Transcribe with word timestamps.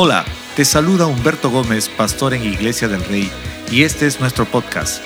Hola, 0.00 0.24
te 0.54 0.64
saluda 0.64 1.06
Humberto 1.06 1.50
Gómez, 1.50 1.88
pastor 1.88 2.32
en 2.32 2.44
Iglesia 2.44 2.86
del 2.86 3.04
Rey, 3.06 3.28
y 3.68 3.82
este 3.82 4.06
es 4.06 4.20
nuestro 4.20 4.44
podcast. 4.44 5.02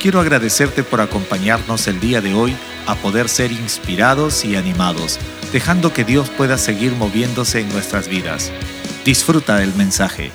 Quiero 0.00 0.20
agradecerte 0.20 0.84
por 0.84 1.00
acompañarnos 1.00 1.88
el 1.88 1.98
día 1.98 2.20
de 2.20 2.32
hoy 2.32 2.54
a 2.86 2.94
poder 2.94 3.28
ser 3.28 3.50
inspirados 3.50 4.44
y 4.44 4.54
animados, 4.54 5.18
dejando 5.52 5.92
que 5.92 6.04
Dios 6.04 6.30
pueda 6.30 6.58
seguir 6.58 6.92
moviéndose 6.92 7.62
en 7.62 7.68
nuestras 7.70 8.06
vidas. 8.06 8.52
Disfruta 9.04 9.56
del 9.56 9.74
mensaje. 9.74 10.30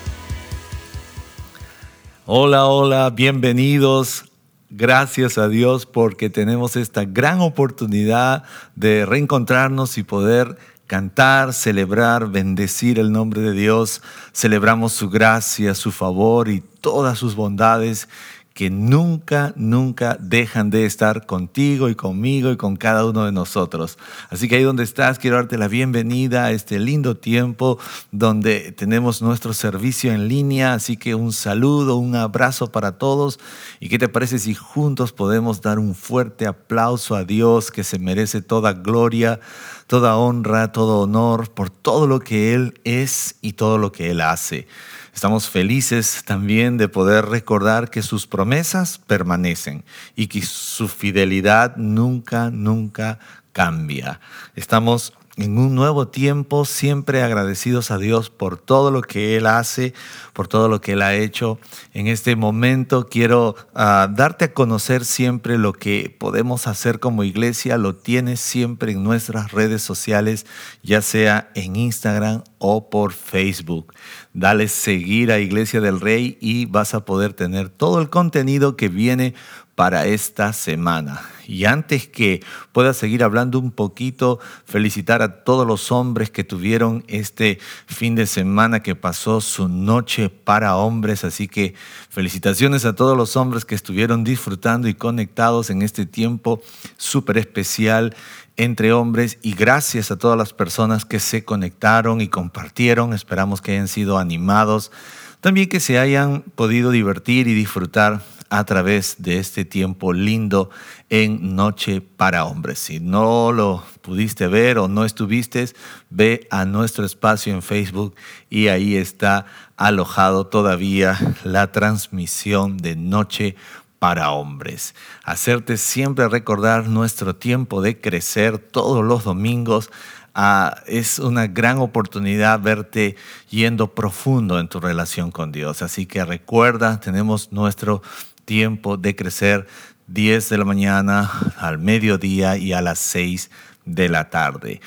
Hola, 2.26 2.66
hola, 2.66 3.08
bienvenidos. 3.08 4.26
Gracias 4.68 5.38
a 5.38 5.48
Dios 5.48 5.86
porque 5.86 6.28
tenemos 6.28 6.76
esta 6.76 7.06
gran 7.06 7.40
oportunidad 7.40 8.44
de 8.76 9.06
reencontrarnos 9.06 9.96
y 9.96 10.02
poder 10.02 10.58
cantar, 10.86 11.52
celebrar, 11.52 12.28
bendecir 12.28 12.98
el 12.98 13.12
nombre 13.12 13.40
de 13.40 13.52
Dios. 13.52 14.02
Celebramos 14.32 14.92
su 14.92 15.08
gracia, 15.08 15.74
su 15.74 15.92
favor 15.92 16.48
y 16.48 16.60
todas 16.60 17.18
sus 17.18 17.34
bondades 17.34 18.08
que 18.54 18.70
nunca, 18.70 19.52
nunca 19.56 20.16
dejan 20.20 20.70
de 20.70 20.84
estar 20.84 21.26
contigo 21.26 21.88
y 21.88 21.94
conmigo 21.94 22.50
y 22.50 22.56
con 22.56 22.76
cada 22.76 23.04
uno 23.06 23.24
de 23.24 23.32
nosotros. 23.32 23.98
Así 24.30 24.48
que 24.48 24.56
ahí 24.56 24.62
donde 24.62 24.82
estás, 24.82 25.18
quiero 25.18 25.36
darte 25.36 25.58
la 25.58 25.68
bienvenida 25.68 26.44
a 26.44 26.50
este 26.52 26.78
lindo 26.78 27.16
tiempo 27.16 27.78
donde 28.10 28.72
tenemos 28.72 29.22
nuestro 29.22 29.54
servicio 29.54 30.12
en 30.12 30.28
línea. 30.28 30.74
Así 30.74 30.96
que 30.96 31.14
un 31.14 31.32
saludo, 31.32 31.96
un 31.96 32.14
abrazo 32.14 32.70
para 32.70 32.98
todos. 32.98 33.38
¿Y 33.80 33.88
qué 33.88 33.98
te 33.98 34.08
parece 34.08 34.38
si 34.38 34.54
juntos 34.54 35.12
podemos 35.12 35.60
dar 35.60 35.78
un 35.78 35.94
fuerte 35.94 36.46
aplauso 36.46 37.14
a 37.14 37.24
Dios 37.24 37.70
que 37.70 37.84
se 37.84 37.98
merece 37.98 38.42
toda 38.42 38.72
gloria, 38.74 39.40
toda 39.86 40.16
honra, 40.16 40.72
todo 40.72 41.00
honor 41.00 41.50
por 41.50 41.70
todo 41.70 42.06
lo 42.06 42.20
que 42.20 42.54
Él 42.54 42.80
es 42.84 43.36
y 43.40 43.54
todo 43.54 43.78
lo 43.78 43.92
que 43.92 44.10
Él 44.10 44.20
hace? 44.20 44.66
Estamos 45.12 45.48
felices 45.50 46.22
también 46.24 46.78
de 46.78 46.88
poder 46.88 47.26
recordar 47.26 47.90
que 47.90 48.02
sus 48.02 48.26
promesas 48.26 48.98
permanecen 48.98 49.84
y 50.16 50.26
que 50.26 50.42
su 50.42 50.88
fidelidad 50.88 51.76
nunca, 51.76 52.50
nunca 52.50 53.18
cambia. 53.52 54.20
Estamos 54.56 55.12
en 55.36 55.56
un 55.56 55.74
nuevo 55.74 56.08
tiempo, 56.08 56.66
siempre 56.66 57.22
agradecidos 57.22 57.90
a 57.90 57.96
Dios 57.96 58.28
por 58.28 58.58
todo 58.58 58.90
lo 58.90 59.00
que 59.00 59.36
Él 59.36 59.46
hace, 59.46 59.94
por 60.34 60.46
todo 60.46 60.68
lo 60.68 60.82
que 60.82 60.92
Él 60.92 61.00
ha 61.00 61.14
hecho. 61.14 61.58
En 61.94 62.06
este 62.06 62.36
momento 62.36 63.06
quiero 63.08 63.56
ah, 63.74 64.08
darte 64.14 64.46
a 64.46 64.52
conocer 64.52 65.06
siempre 65.06 65.56
lo 65.56 65.72
que 65.72 66.14
podemos 66.18 66.66
hacer 66.66 67.00
como 67.00 67.24
iglesia. 67.24 67.78
Lo 67.78 67.96
tienes 67.96 68.40
siempre 68.40 68.92
en 68.92 69.02
nuestras 69.04 69.52
redes 69.52 69.80
sociales, 69.80 70.44
ya 70.82 71.00
sea 71.00 71.50
en 71.54 71.76
Instagram 71.76 72.44
o 72.58 72.90
por 72.90 73.12
Facebook. 73.12 73.94
Dale 74.34 74.68
seguir 74.68 75.32
a 75.32 75.38
Iglesia 75.38 75.80
del 75.80 76.00
Rey 76.00 76.38
y 76.40 76.66
vas 76.66 76.94
a 76.94 77.04
poder 77.04 77.32
tener 77.32 77.68
todo 77.68 78.00
el 78.00 78.08
contenido 78.08 78.76
que 78.76 78.88
viene 78.88 79.34
para 79.74 80.06
esta 80.06 80.52
semana. 80.52 81.22
Y 81.46 81.64
antes 81.64 82.06
que 82.06 82.42
pueda 82.72 82.94
seguir 82.94 83.24
hablando 83.24 83.58
un 83.58 83.72
poquito, 83.72 84.38
felicitar 84.64 85.22
a 85.22 85.42
todos 85.44 85.66
los 85.66 85.90
hombres 85.90 86.30
que 86.30 86.44
tuvieron 86.44 87.04
este 87.08 87.58
fin 87.86 88.14
de 88.14 88.26
semana 88.26 88.80
que 88.80 88.94
pasó 88.94 89.40
su 89.40 89.68
noche 89.68 90.28
para 90.28 90.76
hombres. 90.76 91.24
Así 91.24 91.48
que 91.48 91.74
felicitaciones 92.10 92.84
a 92.84 92.94
todos 92.94 93.16
los 93.16 93.36
hombres 93.36 93.64
que 93.64 93.74
estuvieron 93.74 94.24
disfrutando 94.24 94.88
y 94.88 94.94
conectados 94.94 95.70
en 95.70 95.82
este 95.82 96.06
tiempo 96.06 96.62
súper 96.96 97.38
especial 97.38 98.14
entre 98.56 98.92
hombres 98.92 99.38
y 99.42 99.54
gracias 99.54 100.10
a 100.10 100.18
todas 100.18 100.36
las 100.36 100.52
personas 100.52 101.04
que 101.04 101.18
se 101.18 101.44
conectaron 101.44 102.20
y 102.20 102.28
compartieron. 102.28 103.14
Esperamos 103.14 103.62
que 103.62 103.72
hayan 103.72 103.88
sido 103.88 104.18
animados. 104.18 104.92
También 105.40 105.68
que 105.68 105.80
se 105.80 105.98
hayan 105.98 106.42
podido 106.42 106.90
divertir 106.90 107.48
y 107.48 107.54
disfrutar 107.54 108.22
a 108.52 108.64
través 108.64 109.16
de 109.18 109.38
este 109.38 109.64
tiempo 109.64 110.12
lindo 110.12 110.68
en 111.08 111.56
Noche 111.56 112.02
para 112.02 112.44
Hombres. 112.44 112.80
Si 112.80 113.00
no 113.00 113.50
lo 113.50 113.82
pudiste 114.02 114.46
ver 114.46 114.76
o 114.76 114.88
no 114.88 115.06
estuviste, 115.06 115.70
ve 116.10 116.46
a 116.50 116.66
nuestro 116.66 117.06
espacio 117.06 117.54
en 117.54 117.62
Facebook 117.62 118.14
y 118.50 118.68
ahí 118.68 118.96
está 118.96 119.46
alojado 119.78 120.48
todavía 120.48 121.18
la 121.44 121.72
transmisión 121.72 122.76
de 122.76 122.94
Noche 122.94 123.56
para 123.98 124.32
hombres. 124.32 124.94
Hacerte 125.24 125.78
siempre 125.78 126.28
recordar 126.28 126.88
nuestro 126.88 127.34
tiempo 127.34 127.80
de 127.80 128.02
crecer 128.02 128.58
todos 128.58 129.02
los 129.02 129.24
domingos. 129.24 129.90
Ah, 130.34 130.76
es 130.86 131.18
una 131.18 131.46
gran 131.46 131.78
oportunidad 131.78 132.60
verte 132.60 133.16
yendo 133.48 133.94
profundo 133.94 134.60
en 134.60 134.68
tu 134.68 134.78
relación 134.78 135.30
con 135.30 135.52
Dios. 135.52 135.80
Así 135.80 136.04
que 136.04 136.22
recuerda, 136.24 137.00
tenemos 137.00 137.50
nuestro 137.52 138.02
tiempo 138.44 138.96
de 138.96 139.16
crecer 139.16 139.66
10 140.08 140.48
de 140.48 140.58
la 140.58 140.64
mañana 140.64 141.30
al 141.56 141.78
mediodía 141.78 142.56
y 142.56 142.72
a 142.72 142.82
las 142.82 142.98
6 142.98 143.50
de 143.84 144.08
la 144.08 144.30
tarde. 144.30 144.80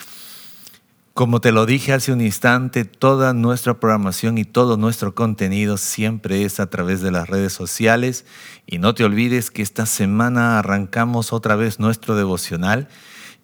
Como 1.15 1.39
te 1.39 1.53
lo 1.53 1.65
dije 1.65 1.93
hace 1.93 2.11
un 2.11 2.19
instante, 2.19 2.83
toda 2.83 3.33
nuestra 3.33 3.79
programación 3.79 4.37
y 4.37 4.43
todo 4.43 4.75
nuestro 4.75 5.15
contenido 5.15 5.77
siempre 5.77 6.43
es 6.43 6.59
a 6.59 6.69
través 6.69 6.99
de 6.99 7.09
las 7.09 7.29
redes 7.29 7.53
sociales. 7.53 8.25
Y 8.67 8.79
no 8.79 8.93
te 8.93 9.05
olvides 9.05 9.49
que 9.49 9.61
esta 9.61 9.85
semana 9.85 10.59
arrancamos 10.59 11.31
otra 11.31 11.55
vez 11.55 11.79
nuestro 11.79 12.17
devocional 12.17 12.89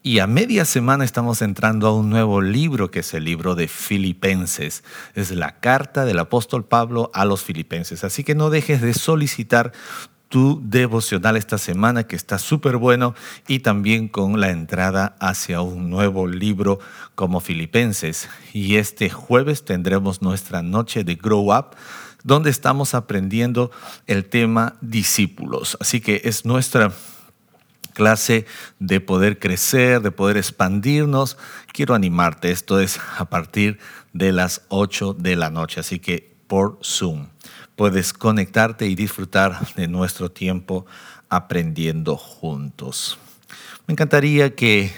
y 0.03 0.19
a 0.19 0.27
media 0.27 0.65
semana 0.65 1.03
estamos 1.03 1.41
entrando 1.41 1.87
a 1.87 1.95
un 1.95 2.09
nuevo 2.09 2.41
libro 2.41 2.89
que 2.89 3.01
es 3.01 3.13
el 3.13 3.23
libro 3.23 3.53
de 3.53 3.67
Filipenses. 3.67 4.83
Es 5.13 5.29
la 5.31 5.59
carta 5.59 6.05
del 6.05 6.17
apóstol 6.17 6.65
Pablo 6.65 7.11
a 7.13 7.23
los 7.25 7.43
filipenses. 7.43 8.03
Así 8.03 8.23
que 8.23 8.33
no 8.33 8.49
dejes 8.49 8.81
de 8.81 8.95
solicitar 8.95 9.73
tu 10.27 10.59
devocional 10.63 11.37
esta 11.37 11.57
semana 11.57 12.07
que 12.07 12.15
está 12.15 12.39
súper 12.39 12.77
bueno 12.77 13.13
y 13.47 13.59
también 13.59 14.07
con 14.07 14.39
la 14.39 14.49
entrada 14.49 15.15
hacia 15.19 15.61
un 15.61 15.89
nuevo 15.89 16.25
libro 16.25 16.79
como 17.13 17.39
Filipenses. 17.39 18.27
Y 18.53 18.77
este 18.77 19.09
jueves 19.09 19.65
tendremos 19.65 20.23
nuestra 20.23 20.63
noche 20.63 21.03
de 21.03 21.15
Grow 21.15 21.55
Up 21.55 21.75
donde 22.23 22.49
estamos 22.49 22.93
aprendiendo 22.93 23.71
el 24.07 24.25
tema 24.25 24.77
discípulos. 24.81 25.77
Así 25.79 26.01
que 26.01 26.21
es 26.23 26.45
nuestra 26.45 26.91
clase 27.91 28.45
de 28.79 28.99
poder 28.99 29.39
crecer, 29.39 30.01
de 30.01 30.11
poder 30.11 30.37
expandirnos, 30.37 31.37
quiero 31.71 31.93
animarte. 31.93 32.51
Esto 32.51 32.79
es 32.79 32.99
a 33.17 33.25
partir 33.25 33.79
de 34.13 34.31
las 34.31 34.63
8 34.69 35.13
de 35.13 35.35
la 35.35 35.49
noche, 35.49 35.79
así 35.79 35.99
que 35.99 36.33
por 36.47 36.79
Zoom 36.83 37.27
puedes 37.75 38.13
conectarte 38.13 38.87
y 38.87 38.95
disfrutar 38.95 39.73
de 39.75 39.87
nuestro 39.87 40.31
tiempo 40.31 40.85
aprendiendo 41.29 42.17
juntos. 42.17 43.17
Me 43.87 43.93
encantaría 43.93 44.55
que 44.55 44.91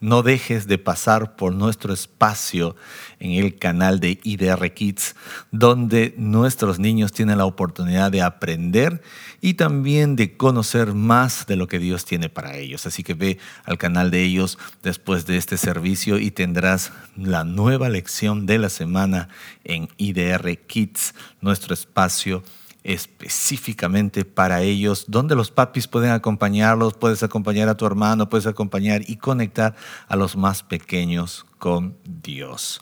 no 0.00 0.22
dejes 0.22 0.66
de 0.66 0.78
pasar 0.78 1.36
por 1.36 1.54
nuestro 1.54 1.92
espacio 1.92 2.74
en 3.18 3.32
el 3.32 3.58
canal 3.58 4.00
de 4.00 4.18
IDR 4.22 4.72
Kids, 4.72 5.14
donde 5.52 6.14
nuestros 6.16 6.78
niños 6.78 7.12
tienen 7.12 7.38
la 7.38 7.44
oportunidad 7.44 8.10
de 8.10 8.22
aprender 8.22 9.02
y 9.42 9.54
también 9.54 10.16
de 10.16 10.36
conocer 10.36 10.94
más 10.94 11.46
de 11.46 11.56
lo 11.56 11.68
que 11.68 11.78
Dios 11.78 12.04
tiene 12.06 12.30
para 12.30 12.56
ellos. 12.56 12.86
Así 12.86 13.02
que 13.02 13.14
ve 13.14 13.38
al 13.64 13.78
canal 13.78 14.10
de 14.10 14.22
ellos 14.22 14.58
después 14.82 15.26
de 15.26 15.36
este 15.36 15.58
servicio 15.58 16.18
y 16.18 16.30
tendrás 16.30 16.92
la 17.16 17.44
nueva 17.44 17.88
lección 17.90 18.46
de 18.46 18.58
la 18.58 18.70
semana 18.70 19.28
en 19.64 19.88
IDR 19.98 20.56
Kids, 20.66 21.14
nuestro 21.40 21.74
espacio 21.74 22.42
específicamente 22.84 24.24
para 24.24 24.62
ellos, 24.62 25.04
donde 25.08 25.34
los 25.34 25.50
papis 25.50 25.86
pueden 25.86 26.10
acompañarlos, 26.10 26.94
puedes 26.94 27.22
acompañar 27.22 27.68
a 27.68 27.76
tu 27.76 27.86
hermano, 27.86 28.28
puedes 28.28 28.46
acompañar 28.46 29.02
y 29.06 29.16
conectar 29.16 29.74
a 30.08 30.16
los 30.16 30.36
más 30.36 30.62
pequeños 30.62 31.46
con 31.58 31.96
Dios. 32.04 32.80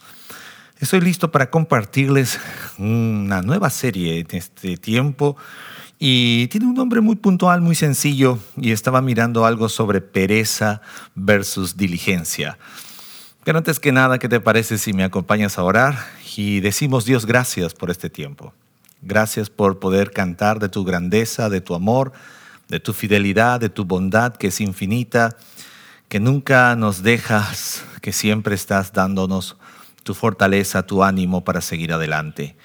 Estoy 0.79 1.01
listo 1.01 1.29
para 1.29 1.49
compartirles 1.49 2.39
una 2.77 3.41
nueva 3.41 3.69
serie 3.69 4.19
en 4.19 4.37
este 4.37 4.77
tiempo 4.77 5.35
y 5.97 6.47
tiene 6.47 6.67
un 6.67 6.73
nombre 6.73 7.01
muy 7.01 7.17
puntual, 7.17 7.59
muy 7.59 7.75
sencillo 7.75 8.39
y 8.55 8.71
estaba 8.71 9.01
mirando 9.01 9.45
algo 9.45 9.67
sobre 9.67 9.99
pereza 9.99 10.81
versus 11.15 11.75
diligencia. 11.75 12.57
Pero 13.43 13.57
antes 13.57 13.81
que 13.81 13.91
nada, 13.91 14.19
¿qué 14.19 14.29
te 14.29 14.39
parece 14.39 14.77
si 14.77 14.93
me 14.93 15.03
acompañas 15.03 15.57
a 15.57 15.63
orar 15.63 15.97
y 16.37 16.61
decimos 16.61 17.03
Dios 17.03 17.25
gracias 17.25 17.73
por 17.73 17.91
este 17.91 18.09
tiempo? 18.09 18.53
Gracias 19.01 19.49
por 19.49 19.79
poder 19.79 20.11
cantar 20.11 20.59
de 20.59 20.69
tu 20.69 20.83
grandeza, 20.83 21.49
de 21.49 21.61
tu 21.61 21.73
amor, 21.75 22.11
de 22.67 22.79
tu 22.79 22.93
fidelidad, 22.93 23.59
de 23.59 23.69
tu 23.69 23.85
bondad 23.85 24.35
que 24.35 24.47
es 24.47 24.61
infinita, 24.61 25.35
que 26.07 26.19
nunca 26.19 26.75
nos 26.75 27.03
dejas, 27.03 27.83
que 28.01 28.11
siempre 28.11 28.55
estás 28.55 28.93
dándonos 28.93 29.57
tu 30.03 30.13
fortaleza, 30.13 30.85
tu 30.85 31.03
ánimo 31.03 31.43
para 31.43 31.61
seguir 31.61 31.93
adelante. 31.93 32.55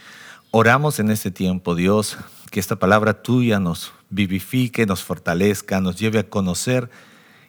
Oramos 0.51 0.99
en 1.01 1.11
este 1.11 1.31
tiempo, 1.31 1.75
Dios, 1.75 2.17
que 2.51 2.61
esta 2.61 2.77
palabra 2.77 3.23
tuya 3.23 3.59
nos 3.59 3.93
vivifique, 4.11 4.87
nos 4.87 5.03
fortalezca, 5.03 5.81
nos 5.81 5.99
lleve 5.99 6.21
a 6.21 6.29
conocer 6.29 6.91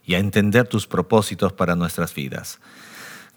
y 0.05 0.15
a 0.15 0.19
entender 0.19 0.67
tus 0.67 0.87
propósitos 0.87 1.53
para 1.53 1.75
nuestras 1.75 2.13
vidas. 2.13 2.59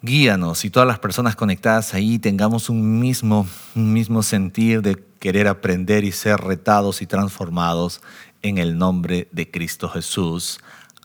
Guíanos 0.01 0.65
y 0.65 0.71
todas 0.71 0.87
las 0.87 1.01
personas 1.01 1.35
conectadas 1.35 1.93
ahí 1.93 2.21
tengamos 2.21 2.71
un 2.71 3.01
mismo, 3.01 3.49
un 3.75 3.93
mismo 3.93 4.23
sentir 4.23 4.81
de 4.81 4.97
querer 5.19 5.49
aprender 5.49 6.05
y 6.05 6.13
ser 6.13 6.41
retados 6.41 7.03
y 7.03 7.07
transformados 7.07 8.01
en 8.43 8.59
el 8.59 8.79
nombre 8.79 9.27
de 9.33 9.51
Cristo 9.51 9.89
Jesús. 9.89 10.61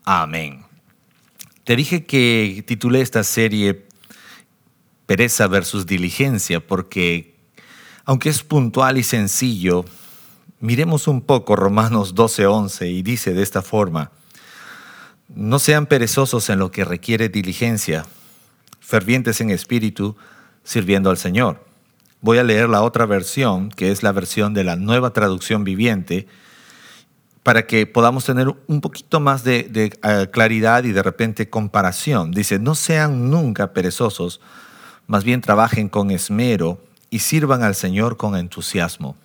Amén. 0.05 0.63
Te 1.63 1.75
dije 1.75 2.05
que 2.05 2.63
titulé 2.67 3.01
esta 3.01 3.23
serie 3.23 3.87
Pereza 5.07 5.47
versus 5.47 5.87
diligencia 5.87 6.65
porque 6.65 7.33
aunque 8.05 8.29
es 8.29 8.43
puntual 8.43 8.99
y 8.99 9.03
sencillo, 9.03 9.85
miremos 10.59 11.07
un 11.07 11.21
poco 11.21 11.55
Romanos 11.55 12.13
12:11 12.13 12.91
y 12.91 13.01
dice 13.01 13.33
de 13.33 13.41
esta 13.41 13.63
forma, 13.63 14.11
no 15.29 15.57
sean 15.57 15.87
perezosos 15.87 16.47
en 16.51 16.59
lo 16.59 16.69
que 16.69 16.85
requiere 16.85 17.29
diligencia 17.29 18.05
fervientes 18.83 19.39
en 19.41 19.49
espíritu, 19.49 20.15
sirviendo 20.63 21.09
al 21.09 21.17
Señor. 21.17 21.65
Voy 22.21 22.37
a 22.37 22.43
leer 22.43 22.69
la 22.69 22.83
otra 22.83 23.05
versión, 23.05 23.69
que 23.69 23.91
es 23.91 24.03
la 24.03 24.11
versión 24.11 24.53
de 24.53 24.63
la 24.63 24.75
nueva 24.75 25.11
traducción 25.11 25.63
viviente, 25.63 26.27
para 27.43 27.65
que 27.65 27.85
podamos 27.85 28.25
tener 28.25 28.53
un 28.67 28.81
poquito 28.81 29.19
más 29.19 29.43
de, 29.43 29.69
eh, 30.03 30.27
claridad 30.31 30.83
y 30.83 30.91
de 30.91 31.03
repente 31.03 31.49
comparación. 31.49 32.31
Dice, 32.31 32.59
no 32.59 32.75
sean 32.75 33.29
nunca 33.29 33.73
perezosos, 33.73 34.41
más 35.07 35.23
bien 35.23 35.41
trabajen 35.41 35.89
con 35.89 36.11
esmero 36.11 36.81
y 37.09 37.19
sirvan 37.19 37.63
al 37.63 37.75
Señor 37.75 38.15
con 38.15 38.35
entusiasmo. 38.35 39.15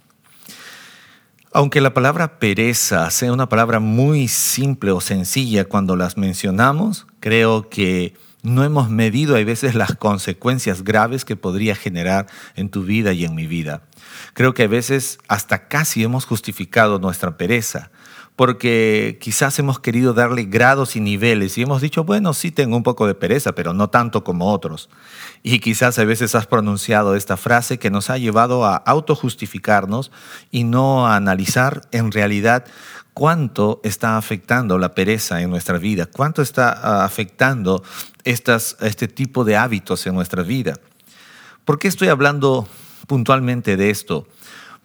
Aunque 1.52 1.80
la 1.80 1.94
palabra 1.94 2.38
pereza 2.38 3.10
sea 3.10 3.32
una 3.32 3.48
palabra 3.48 3.80
muy 3.80 4.28
simple 4.28 4.90
o 4.90 5.00
sencilla 5.00 5.64
cuando 5.64 5.96
las 5.96 6.16
mencionamos, 6.16 7.06
creo 7.20 7.68
que 7.68 8.14
no 8.42 8.64
hemos 8.64 8.88
medido 8.90 9.36
a 9.36 9.44
veces 9.44 9.74
las 9.74 9.96
consecuencias 9.96 10.84
graves 10.84 11.24
que 11.24 11.36
podría 11.36 11.74
generar 11.74 12.26
en 12.54 12.68
tu 12.68 12.84
vida 12.84 13.12
y 13.12 13.24
en 13.24 13.34
mi 13.34 13.46
vida. 13.46 13.82
Creo 14.34 14.54
que 14.54 14.64
a 14.64 14.68
veces 14.68 15.18
hasta 15.28 15.68
casi 15.68 16.02
hemos 16.02 16.24
justificado 16.24 16.98
nuestra 16.98 17.36
pereza, 17.36 17.90
porque 18.38 19.18
quizás 19.20 19.58
hemos 19.58 19.80
querido 19.80 20.14
darle 20.14 20.44
grados 20.44 20.94
y 20.94 21.00
niveles 21.00 21.58
y 21.58 21.62
hemos 21.62 21.82
dicho, 21.82 22.04
bueno, 22.04 22.32
sí 22.32 22.52
tengo 22.52 22.76
un 22.76 22.84
poco 22.84 23.08
de 23.08 23.16
pereza, 23.16 23.50
pero 23.56 23.74
no 23.74 23.90
tanto 23.90 24.22
como 24.22 24.52
otros. 24.52 24.88
Y 25.42 25.58
quizás 25.58 25.98
a 25.98 26.04
veces 26.04 26.36
has 26.36 26.46
pronunciado 26.46 27.16
esta 27.16 27.36
frase 27.36 27.80
que 27.80 27.90
nos 27.90 28.10
ha 28.10 28.16
llevado 28.16 28.64
a 28.64 28.76
autojustificarnos 28.76 30.12
y 30.52 30.62
no 30.62 31.08
a 31.08 31.16
analizar 31.16 31.80
en 31.90 32.12
realidad 32.12 32.64
cuánto 33.12 33.80
está 33.82 34.16
afectando 34.16 34.78
la 34.78 34.94
pereza 34.94 35.42
en 35.42 35.50
nuestra 35.50 35.78
vida, 35.78 36.06
cuánto 36.06 36.40
está 36.40 36.70
ah, 36.70 37.04
afectando 37.04 37.82
estas, 38.22 38.76
este 38.82 39.08
tipo 39.08 39.42
de 39.42 39.56
hábitos 39.56 40.06
en 40.06 40.14
nuestra 40.14 40.44
vida. 40.44 40.74
¿Por 41.64 41.80
qué 41.80 41.88
estoy 41.88 42.06
hablando 42.06 42.68
puntualmente 43.08 43.76
de 43.76 43.90
esto? 43.90 44.28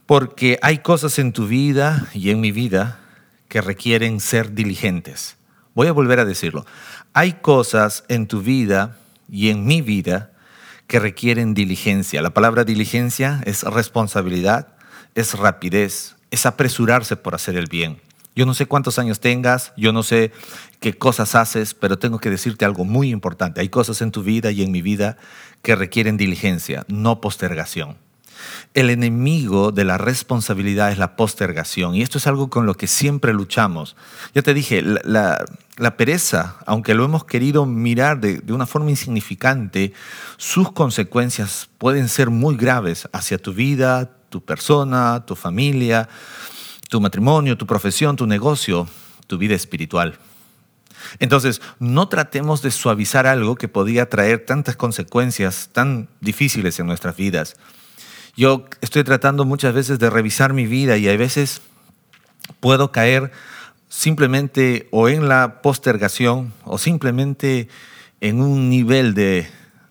Porque 0.08 0.58
hay 0.64 0.80
cosas 0.80 1.20
en 1.20 1.34
tu 1.34 1.46
vida 1.46 2.08
y 2.16 2.32
en 2.32 2.42
mi 2.42 2.52
vida 2.52 2.98
que 3.54 3.62
requieren 3.62 4.20
ser 4.20 4.56
diligentes. 4.56 5.38
Voy 5.76 5.86
a 5.86 5.92
volver 5.92 6.20
a 6.20 6.26
decirlo. 6.26 6.66
Hay 7.14 7.34
cosas 7.34 8.04
en 8.08 8.26
tu 8.26 8.42
vida 8.42 8.98
y 9.30 9.50
en 9.50 9.64
mi 9.68 9.84
vida 9.84 10.32
que 10.88 10.98
requieren 10.98 11.54
diligencia. 11.54 12.24
La 12.24 12.34
palabra 12.34 12.64
diligencia 12.64 13.44
es 13.46 13.62
responsabilidad, 13.62 14.70
es 15.14 15.38
rapidez, 15.38 16.16
es 16.32 16.48
apresurarse 16.48 17.16
por 17.16 17.36
hacer 17.36 17.56
el 17.56 17.68
bien. 17.68 18.02
Yo 18.36 18.48
no 18.48 18.56
sé 18.56 18.66
cuántos 18.66 18.98
años 18.98 19.20
tengas, 19.20 19.72
yo 19.78 19.94
no 19.94 20.02
sé 20.02 20.32
qué 20.80 20.98
cosas 20.98 21.36
haces, 21.36 21.76
pero 21.76 22.00
tengo 22.00 22.18
que 22.18 22.32
decirte 22.32 22.66
algo 22.66 22.86
muy 22.86 23.12
importante. 23.12 23.62
Hay 23.62 23.70
cosas 23.70 24.02
en 24.02 24.10
tu 24.10 24.24
vida 24.24 24.50
y 24.50 24.64
en 24.64 24.72
mi 24.72 24.82
vida 24.82 25.18
que 25.62 25.76
requieren 25.76 26.18
diligencia, 26.18 26.86
no 26.88 27.22
postergación. 27.22 27.98
El 28.74 28.90
enemigo 28.90 29.72
de 29.72 29.86
la 29.86 29.98
responsabilidad 29.98 30.92
es 30.92 30.98
la 30.98 31.16
postergación 31.16 31.96
y 31.96 32.02
esto 32.02 32.18
es 32.18 32.28
algo 32.28 32.50
con 32.50 32.66
lo 32.66 32.76
que 32.76 32.88
siempre 32.88 33.34
luchamos. 33.34 33.96
Ya 34.34 34.42
te 34.42 34.54
dije, 34.54 34.82
la, 34.82 35.46
pereza, 35.98 36.58
aunque 36.66 36.94
lo 36.94 37.06
hemos 37.06 37.26
querido 37.26 37.66
mirar 37.66 38.20
de, 38.20 38.40
de 38.40 38.54
una 38.54 38.66
forma 38.66 38.90
insignificante, 38.90 39.94
sus 40.38 40.72
consecuencias 40.72 41.70
pueden 41.78 42.10
ser 42.10 42.30
muy 42.30 42.56
graves 42.56 43.08
hacia 43.12 43.38
tu 43.38 43.54
vida, 43.54 44.10
tu 44.30 44.42
persona, 44.42 45.24
tu 45.26 45.36
familia 45.36 46.10
tu 46.94 47.02
matrimonio, 47.02 47.58
tu 47.58 47.66
profesión, 47.66 48.16
tu 48.16 48.28
negocio, 48.28 48.88
tu 49.26 49.40
vida 49.40 49.56
espiritual. 49.56 50.20
Entonces, 51.18 51.60
no 51.80 52.08
tratemos 52.08 52.62
de 52.62 52.70
suavizar 52.70 53.26
algo 53.26 53.56
que 53.56 53.68
podía 53.68 54.10
traer 54.10 54.46
tantas 54.46 54.76
consecuencias 54.76 55.72
tan 55.74 56.08
difíciles 56.22 56.80
en 56.80 56.86
nuestras 56.86 57.16
vidas. 57.16 57.56
Yo 58.36 58.66
estoy 58.82 59.04
tratando 59.04 59.46
muchas 59.46 59.76
veces 59.76 60.00
de 60.00 60.10
revisar 60.10 60.54
mi 60.54 60.66
vida 60.66 60.98
y 60.98 61.08
a 61.08 61.16
veces 61.16 61.62
puedo 62.60 62.92
caer 62.92 63.32
simplemente 63.90 64.88
o 64.92 65.08
en 65.08 65.30
la 65.30 65.62
postergación 65.62 66.52
o 66.64 66.80
simplemente 66.80 67.68
en 68.22 68.42
un 68.42 68.70
nivel 68.70 69.14
de 69.14 69.48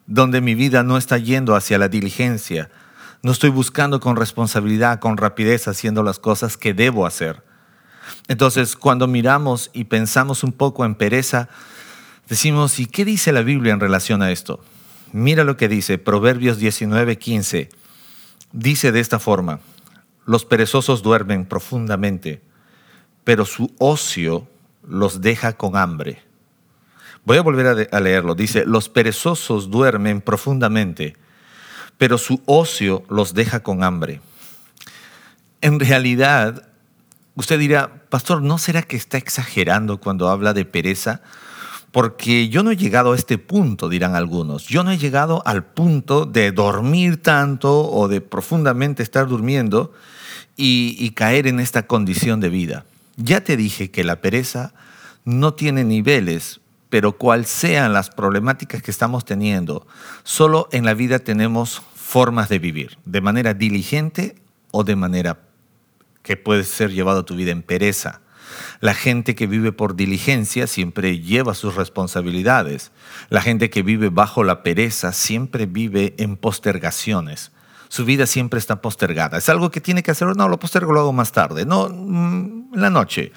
donde 0.08 0.40
mi 0.40 0.56
vida 0.56 0.82
no 0.82 0.96
está 0.98 1.18
yendo 1.18 1.54
hacia 1.54 1.78
la 1.78 1.88
diligencia, 1.88 2.68
no 3.22 3.30
estoy 3.30 3.50
buscando 3.50 4.00
con 4.00 4.16
responsabilidad, 4.16 4.98
con 4.98 5.16
rapidez, 5.16 5.68
haciendo 5.68 6.02
las 6.02 6.18
cosas 6.18 6.56
que 6.56 6.74
debo 6.74 7.06
hacer. 7.06 7.44
Entonces, 8.26 8.74
cuando 8.74 9.06
miramos 9.06 9.70
y 9.72 9.84
pensamos 9.84 10.42
un 10.42 10.50
poco 10.50 10.84
en 10.84 10.96
pereza, 10.96 11.48
decimos, 12.28 12.80
¿y 12.80 12.86
qué 12.86 13.04
dice 13.04 13.30
la 13.30 13.42
Biblia 13.42 13.72
en 13.72 13.78
relación 13.78 14.22
a 14.22 14.32
esto? 14.32 14.58
Mira 15.12 15.44
lo 15.44 15.56
que 15.56 15.68
dice 15.68 15.98
Proverbios 15.98 16.58
19, 16.58 17.16
15. 17.18 17.81
Dice 18.52 18.92
de 18.92 19.00
esta 19.00 19.18
forma, 19.18 19.60
los 20.26 20.44
perezosos 20.44 21.02
duermen 21.02 21.46
profundamente, 21.46 22.42
pero 23.24 23.44
su 23.44 23.74
ocio 23.78 24.46
los 24.86 25.20
deja 25.20 25.54
con 25.54 25.76
hambre. 25.76 26.22
Voy 27.24 27.38
a 27.38 27.42
volver 27.42 27.88
a, 27.90 28.00
leerlo. 28.00 28.34
Dice, 28.34 28.64
los 28.66 28.88
perezosos 28.88 29.70
duermen 29.70 30.20
profundamente, 30.20 31.16
pero 31.96 32.18
su 32.18 32.42
ocio 32.46 33.04
los 33.08 33.32
deja 33.32 33.60
con 33.60 33.84
hambre. 33.84 34.20
En 35.60 35.78
realidad, 35.78 36.68
usted 37.36 37.58
dirá, 37.58 38.02
pastor, 38.08 38.42
¿no 38.42 38.58
será 38.58 38.82
que 38.82 38.96
está 38.96 39.18
exagerando 39.18 39.98
cuando 39.98 40.28
habla 40.28 40.52
de 40.52 40.64
pereza? 40.64 41.22
Porque 41.92 42.48
yo 42.48 42.62
no 42.62 42.70
he 42.70 42.76
llegado 42.76 43.12
a 43.12 43.16
este 43.16 43.36
punto, 43.36 43.90
dirán 43.90 44.16
algunos. 44.16 44.66
Yo 44.66 44.82
no 44.82 44.90
he 44.90 44.98
llegado 44.98 45.42
al 45.46 45.64
punto 45.64 46.24
de 46.24 46.50
dormir 46.50 47.22
tanto 47.22 47.88
o 47.90 48.08
de 48.08 48.22
profundamente 48.22 49.02
estar 49.02 49.28
durmiendo 49.28 49.92
y, 50.56 51.10
caer 51.10 51.46
en 51.46 51.60
esta 51.60 51.86
condición 51.86 52.40
de 52.40 52.48
vida. 52.48 52.86
Ya 53.16 53.42
te 53.42 53.58
dije 53.58 53.90
que 53.90 54.04
la 54.04 54.22
pereza 54.22 54.72
no 55.26 55.52
tiene 55.52 55.84
niveles, 55.84 56.60
pero 56.88 57.12
cual 57.12 57.44
sean 57.44 57.92
las 57.92 58.08
problemáticas 58.08 58.82
que 58.82 58.90
estamos 58.90 59.26
teniendo, 59.26 59.86
solo 60.24 60.68
en 60.72 60.86
la 60.86 60.94
vida 60.94 61.18
tenemos 61.18 61.82
formas 61.94 62.48
de 62.48 62.58
vivir, 62.58 62.98
de 63.04 63.20
manera 63.20 63.52
diligente 63.52 64.36
o 64.70 64.82
de 64.82 64.96
manera 64.96 65.40
que 66.22 66.36
puede 66.38 66.64
ser 66.64 66.90
llevado 66.90 67.20
a 67.20 67.24
tu 67.24 67.34
vida 67.34 67.50
en 67.50 67.62
pereza. 67.62 68.21
La 68.80 68.94
gente 68.94 69.34
que 69.34 69.46
vive 69.46 69.72
por 69.72 69.96
diligencia 69.96 70.66
siempre 70.66 71.20
lleva 71.20 71.54
sus 71.54 71.74
responsabilidades. 71.74 72.92
La 73.28 73.40
gente 73.40 73.70
que 73.70 73.82
vive 73.82 74.08
bajo 74.08 74.44
la 74.44 74.62
pereza 74.62 75.12
siempre 75.12 75.66
vive 75.66 76.14
en 76.18 76.36
postergaciones. 76.36 77.52
Su 77.88 78.04
vida 78.04 78.26
siempre 78.26 78.58
está 78.58 78.80
postergada. 78.80 79.38
Es 79.38 79.48
algo 79.48 79.70
que 79.70 79.80
tiene 79.80 80.02
que 80.02 80.10
hacer, 80.10 80.34
no, 80.36 80.48
lo 80.48 80.58
postergo, 80.58 80.92
lo 80.92 81.00
hago 81.00 81.12
más 81.12 81.32
tarde, 81.32 81.66
no, 81.66 81.88
mm, 81.88 82.74
la 82.74 82.88
noche, 82.88 83.32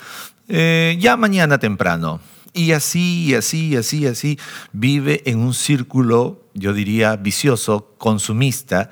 eh, 0.48 0.96
ya 1.00 1.17
mañana 1.17 1.58
temprano. 1.58 2.22
Y 2.53 2.72
así, 2.72 3.25
y 3.25 3.36
así, 3.36 3.75
así, 3.75 4.08
así, 4.08 4.39
vive 4.72 5.24
en 5.25 5.39
un 5.39 5.53
círculo, 5.53 6.41
yo 6.53 6.72
diría, 6.72 7.17
vicioso, 7.17 7.96
consumista, 7.98 8.91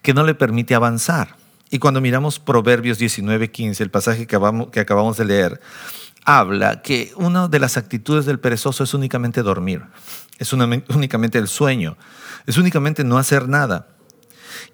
que 0.00 0.14
no 0.14 0.24
le 0.24 0.34
permite 0.34 0.74
avanzar. 0.74 1.36
Y 1.72 1.78
cuando 1.78 2.02
miramos 2.02 2.38
Proverbios 2.38 2.98
19, 2.98 3.50
15, 3.50 3.82
el 3.82 3.90
pasaje 3.90 4.26
que 4.26 4.36
acabamos 4.36 5.16
de 5.16 5.24
leer, 5.24 5.58
habla 6.22 6.82
que 6.82 7.14
una 7.16 7.48
de 7.48 7.58
las 7.58 7.78
actitudes 7.78 8.26
del 8.26 8.38
perezoso 8.38 8.84
es 8.84 8.92
únicamente 8.92 9.42
dormir, 9.42 9.82
es 10.38 10.52
únicamente 10.52 11.38
el 11.38 11.48
sueño, 11.48 11.96
es 12.44 12.58
únicamente 12.58 13.04
no 13.04 13.16
hacer 13.16 13.48
nada. 13.48 13.88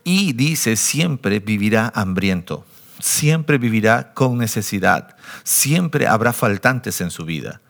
Y 0.02 0.32
dice, 0.32 0.74
siempre 0.74 1.38
vivirá 1.38 1.92
hambriento, 1.94 2.66
siempre 2.98 3.58
vivirá 3.58 4.12
con 4.12 4.36
necesidad, 4.36 5.16
siempre 5.44 6.08
habrá 6.08 6.32
faltantes 6.32 7.00
en 7.00 7.12
su 7.12 7.24
vida. 7.24 7.60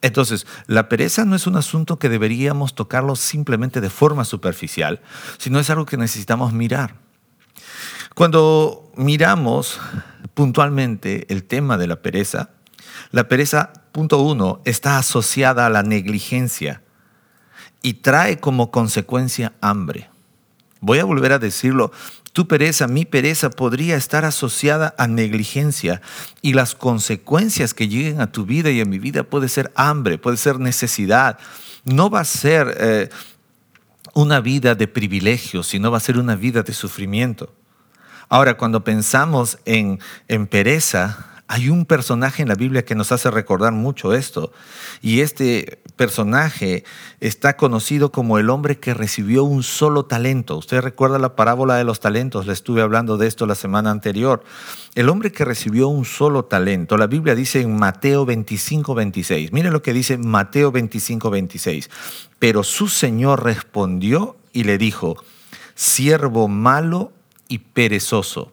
Entonces, 0.00 0.46
la 0.66 0.88
pereza 0.88 1.26
no 1.26 1.36
es 1.36 1.46
un 1.46 1.56
asunto 1.56 1.98
que 1.98 2.08
deberíamos 2.08 2.74
tocarlo 2.74 3.14
simplemente 3.14 3.82
de 3.82 3.90
forma 3.90 4.24
superficial, 4.24 5.02
sino 5.36 5.60
es 5.60 5.68
algo 5.68 5.84
que 5.84 5.98
necesitamos 5.98 6.54
mirar. 6.54 6.94
Cuando 8.20 8.92
miramos 8.96 9.80
puntualmente 10.34 11.24
el 11.32 11.44
tema 11.44 11.78
de 11.78 11.86
la 11.86 12.02
pereza, 12.02 12.50
la 13.12 13.28
pereza, 13.28 13.72
punto 13.92 14.20
uno, 14.20 14.60
está 14.66 14.98
asociada 14.98 15.64
a 15.64 15.70
la 15.70 15.82
negligencia. 15.82 16.82
y 17.80 17.94
trae 17.94 18.38
como 18.38 18.70
consecuencia 18.70 19.54
hambre. 19.62 20.10
Voy 20.82 20.98
a 20.98 21.06
volver 21.06 21.32
a 21.32 21.38
decirlo, 21.38 21.92
tu 22.34 22.46
pereza, 22.46 22.86
mi 22.88 23.06
pereza 23.06 23.48
podría 23.48 23.96
estar 23.96 24.26
asociada 24.26 24.94
a 24.98 25.06
negligencia 25.06 26.02
y 26.42 26.52
las 26.52 26.74
consecuencias 26.74 27.72
que 27.72 27.88
lleguen 27.88 28.20
a 28.20 28.30
tu 28.30 28.44
vida 28.44 28.70
y 28.70 28.82
a 28.82 28.84
mi 28.84 28.98
vida 28.98 29.22
puede 29.22 29.48
ser 29.48 29.72
hambre, 29.76 30.18
puede 30.18 30.36
ser 30.36 30.60
necesidad. 30.60 31.38
No 31.84 32.10
va 32.10 32.20
a 32.20 32.24
ser 32.26 32.76
eh, 32.78 33.08
una 34.12 34.40
vida 34.40 34.74
de 34.74 34.88
privilegio, 34.88 35.62
sino 35.62 35.90
va 35.90 35.96
a 35.96 36.00
ser 36.00 36.18
una 36.18 36.36
vida 36.36 36.62
de 36.62 36.74
sufrimiento. 36.74 37.54
Ahora, 38.30 38.56
cuando 38.56 38.84
pensamos 38.84 39.58
en, 39.64 39.98
en 40.28 40.46
pereza, 40.46 41.30
hay 41.48 41.68
un 41.68 41.84
personaje 41.84 42.42
en 42.42 42.48
la 42.48 42.54
Biblia 42.54 42.84
que 42.84 42.94
nos 42.94 43.10
hace 43.10 43.28
recordar 43.28 43.72
mucho 43.72 44.14
esto. 44.14 44.52
Y 45.02 45.18
este 45.18 45.80
personaje 45.96 46.84
está 47.18 47.56
conocido 47.56 48.12
como 48.12 48.38
el 48.38 48.50
hombre 48.50 48.78
que 48.78 48.94
recibió 48.94 49.42
un 49.42 49.64
solo 49.64 50.04
talento. 50.04 50.58
Usted 50.58 50.80
recuerda 50.80 51.18
la 51.18 51.34
parábola 51.34 51.74
de 51.74 51.82
los 51.82 51.98
talentos, 51.98 52.46
le 52.46 52.52
estuve 52.52 52.82
hablando 52.82 53.16
de 53.16 53.26
esto 53.26 53.46
la 53.46 53.56
semana 53.56 53.90
anterior. 53.90 54.44
El 54.94 55.08
hombre 55.08 55.32
que 55.32 55.44
recibió 55.44 55.88
un 55.88 56.04
solo 56.04 56.44
talento, 56.44 56.96
la 56.96 57.08
Biblia 57.08 57.34
dice 57.34 57.60
en 57.60 57.76
Mateo 57.76 58.24
25, 58.24 58.94
26. 58.94 59.52
Mire 59.52 59.72
lo 59.72 59.82
que 59.82 59.92
dice 59.92 60.18
Mateo 60.18 60.70
25, 60.70 61.30
26. 61.30 61.90
Pero 62.38 62.62
su 62.62 62.86
Señor 62.86 63.42
respondió 63.42 64.36
y 64.52 64.62
le 64.62 64.78
dijo, 64.78 65.16
siervo 65.74 66.46
malo 66.46 67.10
y 67.50 67.58
perezoso 67.58 68.52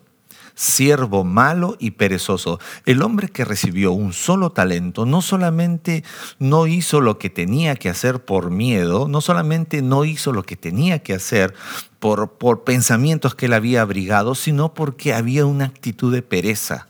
siervo 0.57 1.23
malo 1.23 1.77
y 1.79 1.91
perezoso. 1.91 2.59
El 2.85 3.03
hombre 3.03 3.29
que 3.29 3.45
recibió 3.45 3.91
un 3.91 4.11
solo 4.11 4.49
talento 4.49 5.05
no 5.05 5.21
solamente 5.21 6.03
no 6.39 6.65
hizo 6.65 6.99
lo 6.99 7.19
que 7.19 7.29
tenía 7.29 7.75
que 7.75 7.89
hacer 7.89 8.25
por 8.25 8.49
miedo, 8.49 9.07
no 9.07 9.21
solamente 9.21 9.83
no 9.83 10.03
hizo 10.03 10.33
lo 10.33 10.43
que 10.43 10.57
tenía 10.57 10.99
que 10.99 11.13
hacer 11.13 11.53
por, 11.99 12.33
por 12.33 12.63
pensamientos 12.63 13.35
que 13.35 13.45
él 13.45 13.53
había 13.53 13.83
abrigado, 13.83 14.33
sino 14.33 14.73
porque 14.73 15.13
había 15.13 15.45
una 15.45 15.65
actitud 15.65 16.11
de 16.11 16.23
pereza. 16.23 16.87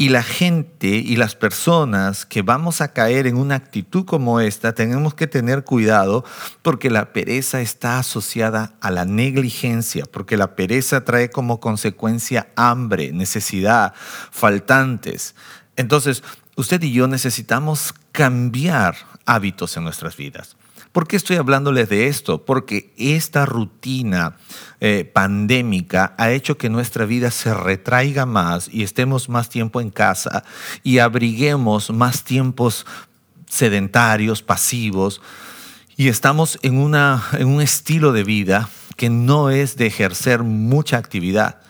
Y 0.00 0.08
la 0.08 0.22
gente 0.22 0.86
y 0.86 1.16
las 1.16 1.34
personas 1.34 2.24
que 2.24 2.40
vamos 2.40 2.80
a 2.80 2.94
caer 2.94 3.26
en 3.26 3.36
una 3.36 3.56
actitud 3.56 4.06
como 4.06 4.40
esta, 4.40 4.72
tenemos 4.72 5.12
que 5.12 5.26
tener 5.26 5.62
cuidado 5.62 6.24
porque 6.62 6.88
la 6.88 7.12
pereza 7.12 7.60
está 7.60 7.98
asociada 7.98 8.72
a 8.80 8.90
la 8.90 9.04
negligencia, 9.04 10.06
porque 10.10 10.38
la 10.38 10.56
pereza 10.56 11.04
trae 11.04 11.28
como 11.28 11.60
consecuencia 11.60 12.48
hambre, 12.56 13.12
necesidad, 13.12 13.92
faltantes. 14.30 15.34
Entonces, 15.76 16.22
usted 16.56 16.82
y 16.82 16.92
yo 16.92 17.06
necesitamos 17.06 17.92
cambiar 18.10 18.96
hábitos 19.26 19.76
en 19.76 19.84
nuestras 19.84 20.16
vidas. 20.16 20.56
¿Por 20.92 21.06
qué 21.06 21.16
estoy 21.16 21.36
hablándoles 21.36 21.88
de 21.88 22.08
esto? 22.08 22.44
Porque 22.44 22.92
esta 22.96 23.46
rutina 23.46 24.36
eh, 24.80 25.08
pandémica 25.12 26.14
ha 26.18 26.32
hecho 26.32 26.58
que 26.58 26.68
nuestra 26.68 27.04
vida 27.04 27.30
se 27.30 27.54
retraiga 27.54 28.26
más 28.26 28.68
y 28.72 28.82
estemos 28.82 29.28
más 29.28 29.48
tiempo 29.48 29.80
en 29.80 29.90
casa 29.90 30.42
y 30.82 30.98
abriguemos 30.98 31.90
más 31.90 32.24
tiempos 32.24 32.86
sedentarios, 33.48 34.42
pasivos, 34.42 35.20
y 35.96 36.08
estamos 36.08 36.58
en, 36.62 36.78
una, 36.78 37.22
en 37.32 37.46
un 37.46 37.60
estilo 37.60 38.12
de 38.12 38.24
vida 38.24 38.68
que 38.96 39.10
no 39.10 39.50
es 39.50 39.76
de 39.76 39.86
ejercer 39.86 40.42
mucha 40.42 40.96
actividad. 40.96 41.60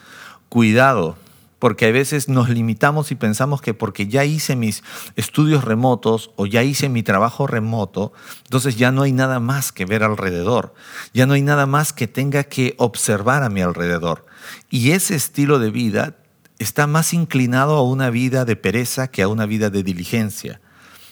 Cuidado, 0.48 1.16
porque 1.60 1.86
a 1.86 1.92
veces 1.92 2.28
nos 2.28 2.48
limitamos 2.48 3.12
y 3.12 3.14
pensamos 3.14 3.60
que 3.60 3.74
porque 3.74 4.08
ya 4.08 4.24
hice 4.24 4.56
mis 4.56 4.82
estudios 5.14 5.62
remotos 5.62 6.32
o 6.34 6.46
ya 6.46 6.64
hice 6.64 6.88
mi 6.88 7.04
trabajo 7.04 7.46
remoto, 7.46 8.12
entonces 8.44 8.76
ya 8.76 8.90
no 8.90 9.02
hay 9.02 9.12
nada 9.12 9.38
más 9.38 9.70
que 9.70 9.84
ver 9.84 10.02
alrededor, 10.02 10.74
ya 11.14 11.26
no 11.26 11.34
hay 11.34 11.42
nada 11.42 11.66
más 11.66 11.92
que 11.92 12.08
tenga 12.08 12.44
que 12.44 12.74
observar 12.78 13.44
a 13.44 13.50
mi 13.50 13.60
alrededor. 13.60 14.26
Y 14.70 14.90
ese 14.92 15.14
estilo 15.14 15.58
de 15.58 15.70
vida 15.70 16.16
está 16.58 16.86
más 16.86 17.12
inclinado 17.12 17.76
a 17.76 17.82
una 17.82 18.10
vida 18.10 18.44
de 18.44 18.56
pereza 18.56 19.08
que 19.08 19.22
a 19.22 19.28
una 19.28 19.46
vida 19.46 19.70
de 19.70 19.82
diligencia. 19.82 20.60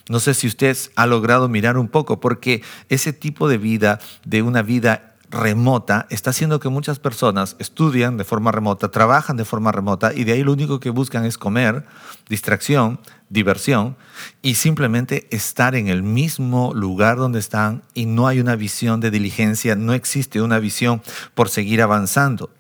No 0.09 0.21
sé 0.21 0.33
si 0.33 0.47
usted 0.47 0.77
ha 0.97 1.07
logrado 1.07 1.49
mirar 1.51 1.77
un 1.77 1.89
poco, 1.89 2.21
porque 2.21 2.63
ese 2.89 3.13
tipo 3.13 3.49
de 3.49 3.59
vida, 3.59 4.01
de 4.25 4.41
una 4.41 4.63
vida 4.63 5.08
remota 5.31 6.07
está 6.11 6.31
haciendo 6.31 6.59
que 6.59 6.69
muchas 6.69 6.99
personas 6.99 7.57
estudian 7.59 8.17
de 8.17 8.25
forma 8.25 8.53
remota, 8.53 8.91
trabajan 8.91 9.37
de 9.37 9.45
forma 9.45 9.73
remota 9.73 10.13
y 10.15 10.25
de 10.25 10.33
ahí 10.33 10.43
lo 10.43 10.53
único 10.53 10.81
que 10.81 10.91
buscan 10.91 11.25
es 11.25 11.37
comer, 11.37 11.85
distracción, 12.29 12.99
diversión 13.29 13.97
y 14.41 14.55
simplemente 14.55 15.29
estar 15.31 15.75
en 15.75 15.89
el 15.89 16.03
mismo 16.03 16.73
lugar 16.75 17.19
donde 17.19 17.39
están 17.39 17.83
y 17.95 18.07
no 18.07 18.27
hay 18.27 18.41
una 18.41 18.57
visión 18.57 19.01
de 19.01 19.11
diligencia, 19.11 19.77
no 19.77 19.93
existe 19.93 20.41
una 20.41 20.59
visión 20.59 21.03
por 21.35 21.51
seguir 21.51 21.83
avanzando. 21.83 22.51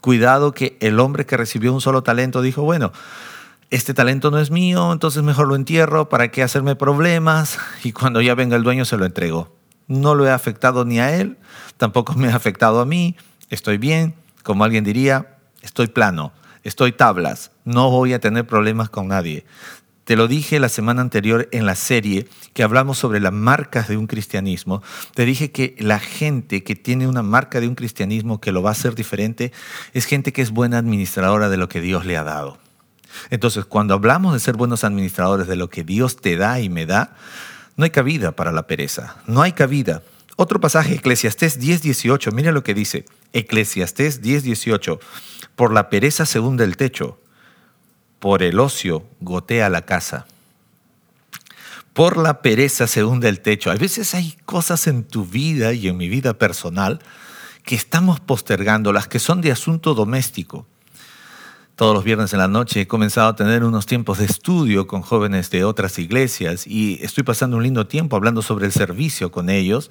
Cuidado 0.00 0.52
que 0.52 0.76
el 0.80 0.98
hombre 0.98 1.26
que 1.26 1.36
recibió 1.36 1.72
un 1.72 1.80
solo 1.80 2.02
talento 2.02 2.42
dijo, 2.42 2.62
bueno, 2.62 2.92
este 3.70 3.94
talento 3.94 4.30
no 4.30 4.38
es 4.38 4.50
mío, 4.50 4.92
entonces 4.92 5.22
mejor 5.22 5.46
lo 5.46 5.56
entierro, 5.56 6.08
¿para 6.08 6.30
qué 6.30 6.42
hacerme 6.42 6.74
problemas? 6.74 7.58
Y 7.84 7.92
cuando 7.92 8.20
ya 8.20 8.34
venga 8.34 8.56
el 8.56 8.64
dueño 8.64 8.84
se 8.84 8.96
lo 8.96 9.04
entregó 9.04 9.61
no 9.88 10.14
lo 10.14 10.26
he 10.26 10.30
afectado 10.30 10.84
ni 10.84 11.00
a 11.00 11.14
él, 11.16 11.38
tampoco 11.76 12.14
me 12.14 12.28
ha 12.28 12.36
afectado 12.36 12.80
a 12.80 12.86
mí, 12.86 13.16
estoy 13.50 13.78
bien, 13.78 14.14
como 14.42 14.64
alguien 14.64 14.84
diría, 14.84 15.38
estoy 15.62 15.86
plano, 15.86 16.32
estoy 16.64 16.92
tablas, 16.92 17.50
no 17.64 17.90
voy 17.90 18.12
a 18.12 18.20
tener 18.20 18.46
problemas 18.46 18.90
con 18.90 19.08
nadie. 19.08 19.44
Te 20.04 20.16
lo 20.16 20.26
dije 20.26 20.58
la 20.58 20.68
semana 20.68 21.00
anterior 21.00 21.48
en 21.52 21.64
la 21.64 21.76
serie 21.76 22.26
que 22.54 22.64
hablamos 22.64 22.98
sobre 22.98 23.20
las 23.20 23.32
marcas 23.32 23.86
de 23.86 23.96
un 23.96 24.08
cristianismo. 24.08 24.82
Te 25.14 25.24
dije 25.24 25.52
que 25.52 25.76
la 25.78 26.00
gente 26.00 26.64
que 26.64 26.74
tiene 26.74 27.06
una 27.06 27.22
marca 27.22 27.60
de 27.60 27.68
un 27.68 27.76
cristianismo 27.76 28.40
que 28.40 28.50
lo 28.50 28.62
va 28.62 28.70
a 28.70 28.72
hacer 28.72 28.96
diferente 28.96 29.52
es 29.92 30.06
gente 30.06 30.32
que 30.32 30.42
es 30.42 30.50
buena 30.50 30.78
administradora 30.78 31.48
de 31.48 31.56
lo 31.56 31.68
que 31.68 31.80
Dios 31.80 32.04
le 32.04 32.16
ha 32.16 32.24
dado. 32.24 32.58
Entonces, 33.30 33.64
cuando 33.64 33.94
hablamos 33.94 34.32
de 34.32 34.40
ser 34.40 34.56
buenos 34.56 34.82
administradores 34.82 35.46
de 35.46 35.56
lo 35.56 35.70
que 35.70 35.84
Dios 35.84 36.16
te 36.16 36.36
da 36.36 36.60
y 36.60 36.68
me 36.68 36.84
da, 36.84 37.14
no 37.76 37.84
hay 37.84 37.90
cabida 37.90 38.32
para 38.32 38.52
la 38.52 38.66
pereza, 38.66 39.16
no 39.26 39.42
hay 39.42 39.52
cabida. 39.52 40.02
Otro 40.36 40.60
pasaje, 40.60 40.94
Eclesiastés 40.94 41.58
10:18, 41.58 42.32
mira 42.32 42.52
lo 42.52 42.62
que 42.62 42.74
dice. 42.74 43.04
Eclesiastés 43.32 44.22
10:18, 44.22 44.98
por 45.56 45.72
la 45.72 45.88
pereza 45.88 46.26
se 46.26 46.40
hunde 46.40 46.64
el 46.64 46.76
techo, 46.76 47.20
por 48.18 48.42
el 48.42 48.58
ocio 48.60 49.04
gotea 49.20 49.68
la 49.68 49.82
casa. 49.82 50.26
Por 51.92 52.16
la 52.16 52.40
pereza 52.40 52.86
se 52.86 53.04
hunde 53.04 53.28
el 53.28 53.40
techo. 53.40 53.70
A 53.70 53.74
veces 53.74 54.14
hay 54.14 54.38
cosas 54.46 54.86
en 54.86 55.04
tu 55.04 55.26
vida 55.26 55.74
y 55.74 55.88
en 55.88 55.98
mi 55.98 56.08
vida 56.08 56.32
personal 56.32 57.00
que 57.64 57.74
estamos 57.74 58.18
postergando, 58.18 58.94
las 58.94 59.08
que 59.08 59.18
son 59.18 59.42
de 59.42 59.52
asunto 59.52 59.92
doméstico 59.94 60.66
todos 61.76 61.94
los 61.94 62.04
viernes 62.04 62.32
en 62.32 62.38
la 62.38 62.48
noche 62.48 62.82
he 62.82 62.86
comenzado 62.86 63.28
a 63.28 63.36
tener 63.36 63.64
unos 63.64 63.86
tiempos 63.86 64.18
de 64.18 64.26
estudio 64.26 64.86
con 64.86 65.02
jóvenes 65.02 65.50
de 65.50 65.64
otras 65.64 65.98
iglesias 65.98 66.66
y 66.66 66.98
estoy 67.02 67.24
pasando 67.24 67.56
un 67.56 67.62
lindo 67.62 67.86
tiempo 67.86 68.16
hablando 68.16 68.42
sobre 68.42 68.66
el 68.66 68.72
servicio 68.72 69.32
con 69.32 69.48
ellos. 69.48 69.90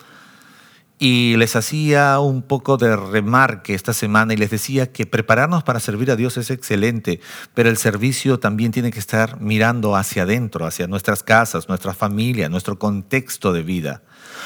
Y 0.99 1.35
les 1.37 1.55
hacía 1.55 2.19
un 2.19 2.43
poco 2.43 2.77
de 2.77 2.95
remarque 2.95 3.73
esta 3.73 3.91
semana 3.91 4.35
y 4.35 4.37
les 4.37 4.51
decía 4.51 4.91
que 4.91 5.07
prepararnos 5.07 5.63
para 5.63 5.79
servir 5.79 6.11
a 6.11 6.15
Dios 6.15 6.37
es 6.37 6.51
excelente, 6.51 7.19
pero 7.55 7.69
el 7.69 7.77
servicio 7.77 8.39
también 8.39 8.71
tiene 8.71 8.91
que 8.91 8.99
estar 8.99 9.41
mirando 9.41 9.95
hacia 9.95 10.23
adentro, 10.23 10.67
hacia 10.67 10.85
nuestras 10.85 11.23
casas, 11.23 11.67
nuestra 11.67 11.95
familia, 11.95 12.49
nuestro 12.49 12.77
contexto 12.77 13.51
de 13.51 13.63
vida. 13.63 14.03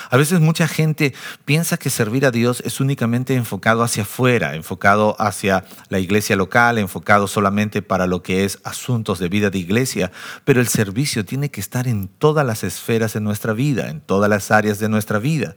A 0.10 0.18
veces 0.18 0.40
mucha 0.40 0.68
gente 0.68 1.14
piensa 1.46 1.78
que 1.78 1.90
servir 1.90 2.25
a 2.25 2.32
Dios 2.32 2.62
es 2.66 2.80
únicamente 2.80 3.36
enfocado 3.36 3.84
hacia 3.84 4.04
afuera, 4.04 4.56
enfocado 4.56 5.16
hacia 5.20 5.66
la 5.90 6.00
iglesia 6.00 6.36
local, 6.36 6.78
enfocado 6.78 7.28
solamente 7.28 7.82
para 7.82 8.08
lo 8.08 8.24
que 8.24 8.46
es 8.46 8.60
asuntos 8.64 9.20
de 9.20 9.30
vida 9.30 9.50
de 9.50 9.60
iglesia, 9.60 10.12
pero 10.44 10.62
el 10.62 10.68
servicio 10.68 11.25
tiene 11.25 11.50
que 11.50 11.62
estar 11.62 11.88
en 11.88 12.08
todas 12.08 12.46
las 12.46 12.64
esferas 12.64 13.14
de 13.14 13.22
nuestra 13.22 13.54
vida, 13.54 13.90
en 13.90 14.02
todas 14.02 14.30
las 14.30 14.52
áreas 14.52 14.80
de 14.80 14.90
nuestra 14.90 15.20
vida. 15.20 15.56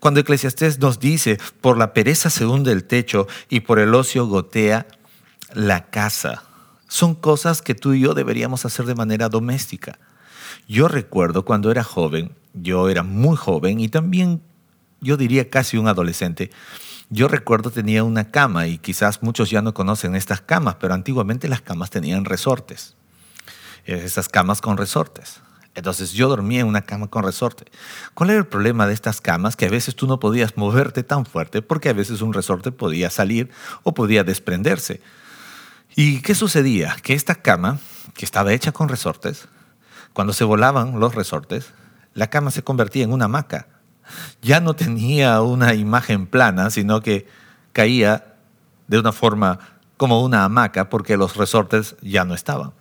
Cuando 0.00 0.20
Eclesiastés 0.20 0.78
nos 0.78 0.98
dice, 0.98 1.38
por 1.60 1.78
la 1.78 1.92
pereza 1.92 2.30
se 2.30 2.44
hunde 2.44 2.72
el 2.72 2.84
techo 2.84 3.28
y 3.48 3.60
por 3.60 3.78
el 3.78 3.94
ocio 3.94 4.26
gotea 4.26 4.86
la 5.54 5.90
casa, 5.90 6.42
son 6.88 7.14
cosas 7.14 7.62
que 7.62 7.74
tú 7.74 7.94
y 7.94 8.00
yo 8.00 8.12
deberíamos 8.12 8.64
hacer 8.64 8.84
de 8.84 8.94
manera 8.94 9.28
doméstica. 9.28 9.98
Yo 10.68 10.88
recuerdo 10.88 11.44
cuando 11.44 11.70
era 11.70 11.84
joven, 11.84 12.32
yo 12.54 12.88
era 12.88 13.02
muy 13.02 13.36
joven 13.36 13.80
y 13.80 13.88
también 13.88 14.42
yo 15.00 15.16
diría 15.16 15.50
casi 15.50 15.76
un 15.76 15.88
adolescente. 15.88 16.50
Yo 17.10 17.28
recuerdo 17.28 17.70
tenía 17.70 18.04
una 18.04 18.30
cama 18.30 18.66
y 18.68 18.78
quizás 18.78 19.22
muchos 19.22 19.50
ya 19.50 19.60
no 19.60 19.74
conocen 19.74 20.14
estas 20.14 20.40
camas, 20.40 20.76
pero 20.76 20.94
antiguamente 20.94 21.48
las 21.48 21.60
camas 21.60 21.90
tenían 21.90 22.24
resortes. 22.24 22.94
Esas 23.84 24.28
camas 24.28 24.60
con 24.60 24.76
resortes. 24.76 25.40
Entonces 25.74 26.12
yo 26.12 26.28
dormía 26.28 26.60
en 26.60 26.66
una 26.66 26.82
cama 26.82 27.08
con 27.08 27.24
resorte. 27.24 27.64
¿Cuál 28.14 28.30
era 28.30 28.38
el 28.38 28.46
problema 28.46 28.86
de 28.86 28.94
estas 28.94 29.20
camas? 29.20 29.56
Que 29.56 29.66
a 29.66 29.70
veces 29.70 29.96
tú 29.96 30.06
no 30.06 30.20
podías 30.20 30.56
moverte 30.56 31.02
tan 31.02 31.24
fuerte 31.24 31.62
porque 31.62 31.88
a 31.88 31.94
veces 31.94 32.20
un 32.20 32.32
resorte 32.32 32.72
podía 32.72 33.10
salir 33.10 33.50
o 33.82 33.94
podía 33.94 34.22
desprenderse. 34.22 35.00
¿Y 35.96 36.20
qué 36.20 36.34
sucedía? 36.34 36.96
Que 37.02 37.14
esta 37.14 37.34
cama, 37.34 37.78
que 38.14 38.24
estaba 38.24 38.52
hecha 38.52 38.72
con 38.72 38.88
resortes, 38.88 39.48
cuando 40.12 40.32
se 40.32 40.44
volaban 40.44 40.98
los 41.00 41.14
resortes, 41.14 41.72
la 42.14 42.28
cama 42.28 42.50
se 42.50 42.62
convertía 42.62 43.04
en 43.04 43.12
una 43.12 43.26
hamaca. 43.26 43.68
ya 44.42 44.60
no 44.60 44.74
tenía 44.74 45.40
una 45.40 45.74
imagen 45.74 46.26
plana, 46.26 46.70
sino 46.70 47.00
que 47.00 47.26
caía 47.72 48.34
de 48.88 48.98
una 48.98 49.12
forma 49.12 49.58
como 49.96 50.22
una 50.22 50.44
hamaca 50.44 50.88
porque 50.88 51.16
los 51.16 51.36
resortes 51.36 51.96
ya 52.02 52.24
no 52.24 52.34
estaban. 52.34 52.72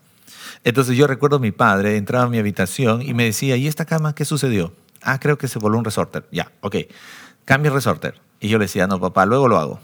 Entonces 0.63 0.97
yo 0.97 1.07
recuerdo 1.07 1.38
a 1.38 1.39
mi 1.39 1.51
padre, 1.51 1.97
entraba 1.97 2.25
a 2.25 2.29
mi 2.29 2.38
habitación 2.38 3.01
y 3.01 3.13
me 3.13 3.25
decía, 3.25 3.55
¿y 3.57 3.67
esta 3.67 3.85
cama 3.85 4.13
qué 4.15 4.25
sucedió? 4.25 4.73
Ah, 5.01 5.19
creo 5.19 5.38
que 5.38 5.47
se 5.47 5.59
voló 5.59 5.77
un 5.77 5.85
resorter. 5.85 6.27
Ya, 6.31 6.51
ok. 6.61 6.75
Cambia 7.45 7.69
el 7.69 7.75
resorter. 7.75 8.19
Y 8.39 8.50
yo 8.50 8.57
le 8.57 8.65
decía, 8.65 8.88
no, 8.88 9.00
papá, 9.00 9.25
luego 9.25 9.47
lo 9.47 9.57
hago. 9.57 9.79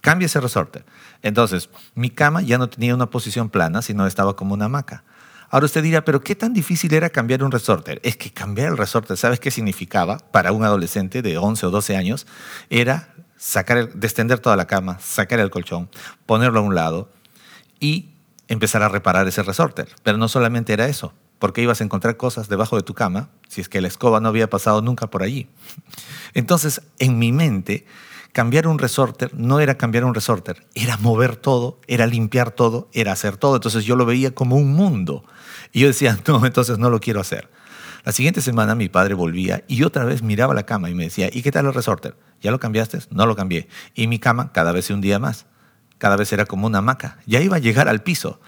Cambia 0.00 0.26
ese 0.26 0.40
resorter. 0.40 0.84
Entonces, 1.22 1.68
mi 1.94 2.10
cama 2.10 2.42
ya 2.42 2.58
no 2.58 2.68
tenía 2.68 2.94
una 2.94 3.06
posición 3.06 3.48
plana, 3.50 3.82
sino 3.82 4.06
estaba 4.06 4.36
como 4.36 4.54
una 4.54 4.66
hamaca. 4.66 5.04
Ahora 5.52 5.66
usted 5.66 5.82
dirá, 5.82 6.02
pero 6.02 6.22
¿qué 6.22 6.34
tan 6.34 6.54
difícil 6.54 6.94
era 6.94 7.10
cambiar 7.10 7.44
un 7.44 7.52
resorter? 7.52 8.00
Es 8.02 8.16
que 8.16 8.32
cambiar 8.32 8.68
el 8.68 8.78
resorter, 8.78 9.18
¿sabes 9.18 9.38
qué 9.38 9.50
significaba 9.50 10.16
para 10.16 10.50
un 10.50 10.64
adolescente 10.64 11.20
de 11.20 11.36
11 11.36 11.66
o 11.66 11.70
12 11.70 11.94
años? 11.94 12.26
Era 12.70 13.14
sacar 13.36 13.76
el, 13.76 13.90
descender 14.00 14.38
toda 14.38 14.56
la 14.56 14.66
cama, 14.66 14.98
sacar 14.98 15.40
el 15.40 15.50
colchón, 15.50 15.90
ponerlo 16.24 16.60
a 16.60 16.62
un 16.62 16.74
lado 16.74 17.12
y 17.80 18.14
empezar 18.48 18.82
a 18.82 18.88
reparar 18.88 19.28
ese 19.28 19.42
resorter. 19.42 19.88
Pero 20.02 20.16
no 20.16 20.26
solamente 20.26 20.72
era 20.72 20.86
eso, 20.86 21.12
porque 21.38 21.60
ibas 21.60 21.82
a 21.82 21.84
encontrar 21.84 22.16
cosas 22.16 22.48
debajo 22.48 22.76
de 22.76 22.82
tu 22.82 22.94
cama 22.94 23.28
si 23.46 23.60
es 23.60 23.68
que 23.68 23.82
la 23.82 23.88
escoba 23.88 24.20
no 24.20 24.28
había 24.28 24.48
pasado 24.48 24.80
nunca 24.80 25.10
por 25.10 25.22
allí. 25.22 25.50
Entonces, 26.32 26.80
en 26.98 27.18
mi 27.18 27.30
mente, 27.30 27.84
cambiar 28.32 28.66
un 28.66 28.78
resorter 28.78 29.30
no 29.34 29.60
era 29.60 29.76
cambiar 29.76 30.04
un 30.04 30.14
resorter, 30.14 30.66
era 30.74 30.96
mover 30.96 31.36
todo, 31.36 31.80
era 31.86 32.06
limpiar 32.06 32.50
todo, 32.50 32.88
era 32.92 33.12
hacer 33.12 33.36
todo. 33.36 33.56
Entonces 33.56 33.84
yo 33.84 33.96
lo 33.96 34.06
veía 34.06 34.34
como 34.34 34.56
un 34.56 34.72
mundo. 34.72 35.24
Y 35.72 35.80
yo 35.80 35.86
decía, 35.86 36.18
no, 36.26 36.44
entonces 36.44 36.78
no 36.78 36.90
lo 36.90 37.00
quiero 37.00 37.20
hacer. 37.20 37.50
La 38.04 38.12
siguiente 38.12 38.40
semana 38.40 38.74
mi 38.74 38.88
padre 38.88 39.14
volvía 39.14 39.62
y 39.68 39.84
otra 39.84 40.04
vez 40.04 40.22
miraba 40.22 40.54
la 40.54 40.66
cama 40.66 40.90
y 40.90 40.94
me 40.94 41.04
decía, 41.04 41.28
¿y 41.32 41.42
qué 41.42 41.52
tal 41.52 41.66
el 41.66 41.74
resorter? 41.74 42.16
¿Ya 42.40 42.50
lo 42.50 42.58
cambiaste? 42.58 42.98
No 43.10 43.26
lo 43.26 43.36
cambié. 43.36 43.68
Y 43.94 44.08
mi 44.08 44.18
cama 44.18 44.50
cada 44.52 44.72
vez 44.72 44.86
se 44.86 44.94
hundía 44.94 45.20
más 45.20 45.46
cada 46.02 46.16
vez 46.16 46.32
era 46.32 46.46
como 46.46 46.66
una 46.66 46.78
hamaca. 46.78 47.18
Ya 47.26 47.40
iba 47.40 47.54
a 47.54 47.60
llegar 47.60 47.86
al 47.86 48.02
piso. 48.02 48.40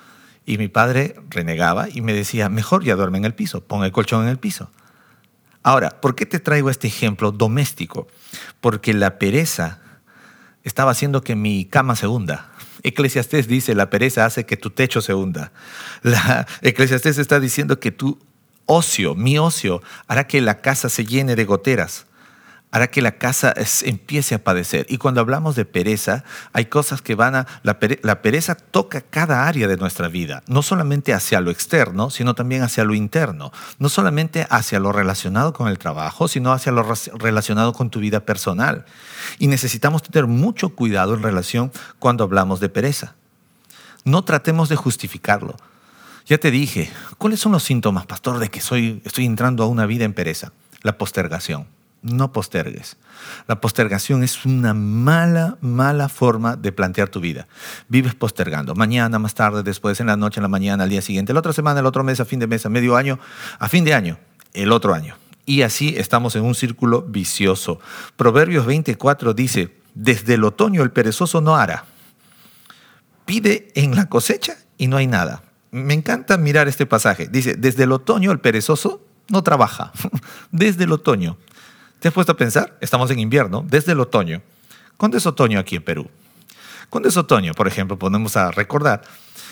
Y 0.45 0.59
mi 0.59 0.67
padre 0.67 1.15
renegaba 1.31 1.89
y 1.89 2.01
me 2.01 2.13
decía, 2.13 2.49
mejor 2.49 2.83
ya 2.83 2.97
duerme 2.97 3.19
en 3.19 3.25
el 3.25 3.35
piso, 3.37 3.63
pon 3.63 3.85
el 3.85 3.93
colchón 3.93 4.25
en 4.25 4.29
el 4.29 4.39
piso. 4.39 4.73
Ahora, 5.65 5.99
¿por 6.01 6.15
qué 6.15 6.27
te 6.27 6.39
traigo 6.39 6.69
este 6.69 6.87
ejemplo 6.87 7.33
doméstico? 7.33 8.07
Porque 8.61 8.93
la 8.93 9.19
pereza 9.19 9.81
estaba 10.63 10.91
haciendo 10.91 11.23
que 11.23 11.35
mi 11.35 11.65
cama 11.65 11.97
se 11.97 12.07
hunda. 12.07 12.53
Eclesiastés 12.83 13.49
dice, 13.49 13.75
la 13.75 13.89
pereza 13.89 14.27
hace 14.27 14.45
que 14.45 14.59
tu 14.59 14.71
techo 14.71 15.01
se 15.01 15.15
hunda. 15.15 15.53
La, 16.03 16.47
Eclesiastés 16.61 17.17
está 17.17 17.41
diciendo 17.41 17.81
que 17.81 17.91
tu 17.91 18.19
ocio, 18.67 19.15
mi 19.15 19.39
ocio, 19.39 19.83
hará 20.07 20.27
que 20.27 20.43
la 20.43 20.61
casa 20.61 20.91
se 20.91 21.07
llene 21.07 21.35
de 21.35 21.47
goteras 21.47 22.07
hará 22.75 22.89
que 22.89 23.03
la 23.03 23.19
casa 23.19 23.55
empiece 23.85 24.35
a 24.35 24.43
padecer. 24.43 24.85
Y 24.89 24.99
cuando 24.99 25.21
hablamos 25.21 25.55
de 25.55 25.65
pereza, 25.65 26.25
hay 26.53 26.65
cosas 26.65 27.03
que 27.03 27.15
van 27.15 27.37
a... 27.37 27.47
La, 27.63 27.79
pereza 28.21 28.57
toca 28.57 29.01
cada 29.01 29.47
área 29.47 29.69
de 29.69 29.77
nuestra 29.77 30.09
vida, 30.09 30.43
no 30.49 30.61
solamente 30.61 31.15
hacia 31.15 31.41
lo 31.41 31.53
externo, 31.53 32.11
sino 32.11 32.35
también 32.35 32.63
hacia 32.63 32.83
lo 32.83 32.95
interno. 32.95 33.53
No 33.79 33.89
solamente 33.89 34.49
hacia 34.51 34.81
lo 34.81 34.91
relacionado 34.91 35.53
con 35.53 35.69
el 35.69 35.79
trabajo, 35.79 36.27
sino 36.27 36.53
hacia 36.53 36.73
lo 36.73 36.83
relacionado 37.17 37.73
con 37.75 37.91
tu 37.91 38.01
vida 38.01 38.27
personal. 38.27 38.87
Y 39.39 39.47
necesitamos 39.47 40.03
tener 40.03 40.27
mucho 40.27 40.71
cuidado 40.71 41.15
en 41.15 41.23
relación 41.23 41.71
cuando 42.01 42.25
hablamos 42.25 42.59
de 42.59 42.71
pereza. 42.71 43.15
No 44.03 44.25
tratemos 44.25 44.69
de 44.69 44.75
justificarlo. 44.75 45.55
Ya 46.27 46.39
te 46.39 46.51
dije, 46.51 46.91
¿cuáles 47.19 47.39
son 47.39 47.53
los 47.53 47.63
síntomas, 47.63 48.05
pastor, 48.07 48.41
de 48.41 48.51
que 48.51 48.61
soy, 48.61 49.01
estoy 49.05 49.27
entrando 49.27 49.63
a 49.63 49.69
una 49.69 49.87
vida 49.87 50.05
en 50.05 50.13
pereza? 50.13 50.51
La 50.83 50.99
postergación 50.99 51.69
no 52.05 52.33
postergues. 52.33 52.97
La 53.49 53.61
postergación 53.61 54.23
es 54.23 54.45
una 54.45 54.75
mala, 54.75 55.57
mala 55.61 56.09
forma 56.09 56.55
de 56.55 56.71
plantear 56.71 57.09
tu 57.09 57.21
vida. 57.21 57.49
Vives 57.89 58.15
postergando. 58.15 58.75
Mañana, 58.75 59.19
más 59.19 59.35
tarde, 59.35 59.63
después, 59.63 59.99
en 60.01 60.07
la 60.07 60.17
noche, 60.17 60.39
en 60.39 60.43
la 60.43 60.49
mañana, 60.49 60.85
al 60.85 60.91
día 60.91 61.03
siguiente, 61.03 61.33
la 61.33 61.41
otra 61.41 61.53
semana, 61.53 61.81
el 61.81 61.87
otro 61.87 62.05
mes, 62.05 62.21
a 62.21 62.25
fin 62.25 62.39
de 62.39 62.47
mes, 62.47 62.65
a 62.67 62.69
medio 62.69 62.97
año, 62.97 63.19
a 63.59 63.69
fin 63.69 63.85
de 63.85 63.95
año, 63.95 64.19
el 64.53 64.71
otro 64.71 64.95
año. 64.95 65.17
Y 65.47 65.63
así 65.63 65.95
estamos 65.97 66.37
en 66.37 66.45
un 66.45 66.55
círculo 66.55 67.03
vicioso. 67.03 67.81
Proverbios 68.17 68.67
24 68.67 69.35
dice, 69.35 69.75
desde 69.95 70.35
el 70.35 70.45
otoño 70.45 70.83
el 70.83 70.91
perezoso 70.91 71.41
no 71.41 71.57
hará. 71.57 71.87
Pide 73.25 73.73
en 73.75 73.97
la 73.97 74.09
cosecha 74.09 74.57
y 74.77 74.87
no 74.87 74.99
hay 74.99 75.07
nada. 75.07 75.43
Me 75.71 75.95
encanta 75.95 76.37
mirar 76.37 76.69
este 76.69 76.87
pasaje. 76.87 77.29
Dice, 77.29 77.55
desde 77.55 77.85
el 77.85 77.93
otoño 77.93 78.31
el 78.31 78.41
perezoso 78.41 79.03
no 79.29 79.43
trabaja. 79.43 79.93
desde 80.53 80.85
el 80.85 80.93
otoño. 80.93 81.39
¿Te 82.05 82.09
has 82.09 82.13
puesto 82.15 82.33
a 82.33 82.37
pensar? 82.37 82.77
Estamos 82.83 83.11
en 83.13 83.19
invierno, 83.19 83.65
desde 83.67 83.93
el 83.93 84.01
otoño. 84.01 84.43
¿Cuándo 84.99 85.17
es 85.17 85.25
otoño 85.25 85.59
aquí 85.59 85.77
en 85.77 85.83
Perú? 85.83 86.11
¿Cuándo 86.91 87.09
es 87.09 87.17
otoño? 87.17 87.55
Por 87.55 87.67
ejemplo, 87.67 87.99
ponemos 87.99 88.37
a 88.37 88.51
recordar. 88.51 89.01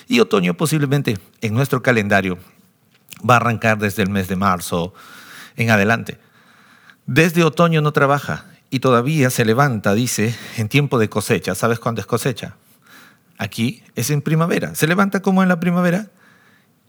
Y 0.07 0.21
otoño 0.21 0.53
posiblemente 0.53 1.19
en 1.41 1.55
nuestro 1.55 1.83
calendario 1.83 2.37
va 3.27 3.33
a 3.33 3.37
arrancar 3.39 3.79
desde 3.79 4.03
el 4.03 4.11
mes 4.11 4.29
de 4.29 4.37
marzo 4.37 4.93
en 5.57 5.71
adelante. 5.71 6.19
Desde 7.07 7.43
otoño 7.43 7.81
no 7.81 7.93
trabaja 7.93 8.45
y 8.69 8.81
todavía 8.81 9.31
se 9.31 9.47
levanta, 9.47 9.95
dice, 9.95 10.37
en 10.59 10.69
tiempo 10.69 10.99
de 10.99 11.09
cosecha. 11.09 11.55
¿Sabes 11.55 11.79
cuándo 11.79 12.03
es 12.03 12.07
cosecha? 12.07 12.57
Aquí 13.39 13.83
es 13.95 14.11
en 14.11 14.21
primavera. 14.21 14.75
Se 14.75 14.87
levanta 14.87 15.23
como 15.23 15.43
en 15.43 15.49
la 15.49 15.59
primavera 15.59 16.11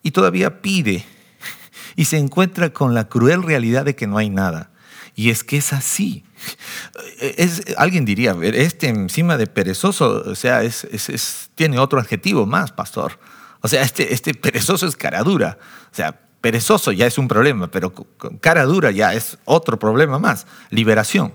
y 0.01 0.11
todavía 0.11 0.61
pide 0.61 1.05
y 1.95 2.03
se 2.03 2.17
encuentra 2.17 2.73
con 2.73 2.93
la 2.93 3.07
cruel 3.07 3.43
realidad 3.43 3.85
de 3.85 3.95
que 3.95 4.07
no 4.07 4.17
hay 4.17 4.29
nada. 4.29 4.72
Y 5.15 5.29
es 5.29 5.43
que 5.43 5.57
es 5.57 5.73
así. 5.73 6.23
Es, 7.19 7.63
alguien 7.77 8.05
diría, 8.05 8.35
este 8.41 8.89
encima 8.89 9.37
de 9.37 9.47
perezoso, 9.47 10.23
o 10.25 10.35
sea, 10.35 10.63
es, 10.63 11.49
tiene 11.55 11.79
otro 11.79 11.99
adjetivo 11.99 12.45
más, 12.45 12.71
pastor. 12.71 13.19
O 13.61 13.67
sea, 13.67 13.81
este, 13.81 14.13
este 14.13 14.33
perezoso 14.33 14.87
es 14.87 14.95
cara 14.95 15.23
dura. 15.23 15.57
O 15.91 15.95
sea, 15.95 16.19
perezoso 16.41 16.91
ya 16.91 17.07
es 17.07 17.17
un 17.17 17.27
problema, 17.27 17.71
pero 17.71 17.93
cara 18.41 18.63
dura 18.65 18.91
ya 18.91 19.13
es 19.13 19.37
otro 19.45 19.79
problema 19.79 20.19
más. 20.19 20.45
Liberación. 20.69 21.33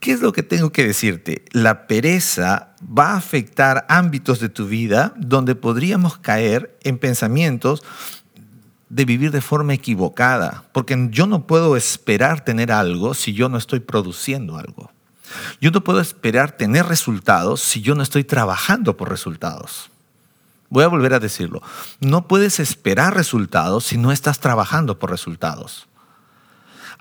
¿Qué 0.00 0.12
es 0.12 0.20
lo 0.20 0.32
que 0.32 0.42
tengo 0.42 0.70
que 0.70 0.86
decirte? 0.86 1.44
La 1.52 1.86
pereza 1.86 2.74
va 2.82 3.12
a 3.12 3.16
afectar 3.16 3.86
ámbitos 3.88 4.40
de 4.40 4.50
tu 4.50 4.66
vida 4.66 5.14
donde 5.16 5.54
podríamos 5.54 6.18
caer 6.18 6.76
en 6.82 6.98
pensamientos 6.98 7.82
de 8.94 9.04
vivir 9.04 9.32
de 9.32 9.40
forma 9.40 9.74
equivocada, 9.74 10.62
porque 10.70 11.08
yo 11.10 11.26
no 11.26 11.48
puedo 11.48 11.76
esperar 11.76 12.44
tener 12.44 12.70
algo 12.70 13.12
si 13.14 13.32
yo 13.32 13.48
no 13.48 13.58
estoy 13.58 13.80
produciendo 13.80 14.56
algo. 14.56 14.92
Yo 15.60 15.72
no 15.72 15.82
puedo 15.82 15.98
esperar 15.98 16.52
tener 16.52 16.86
resultados 16.86 17.60
si 17.60 17.80
yo 17.80 17.96
no 17.96 18.04
estoy 18.04 18.22
trabajando 18.22 18.96
por 18.96 19.10
resultados. 19.10 19.90
Voy 20.68 20.84
a 20.84 20.88
volver 20.88 21.12
a 21.12 21.18
decirlo. 21.18 21.60
No 21.98 22.28
puedes 22.28 22.60
esperar 22.60 23.16
resultados 23.16 23.82
si 23.82 23.98
no 23.98 24.12
estás 24.12 24.38
trabajando 24.38 24.96
por 24.96 25.10
resultados. 25.10 25.88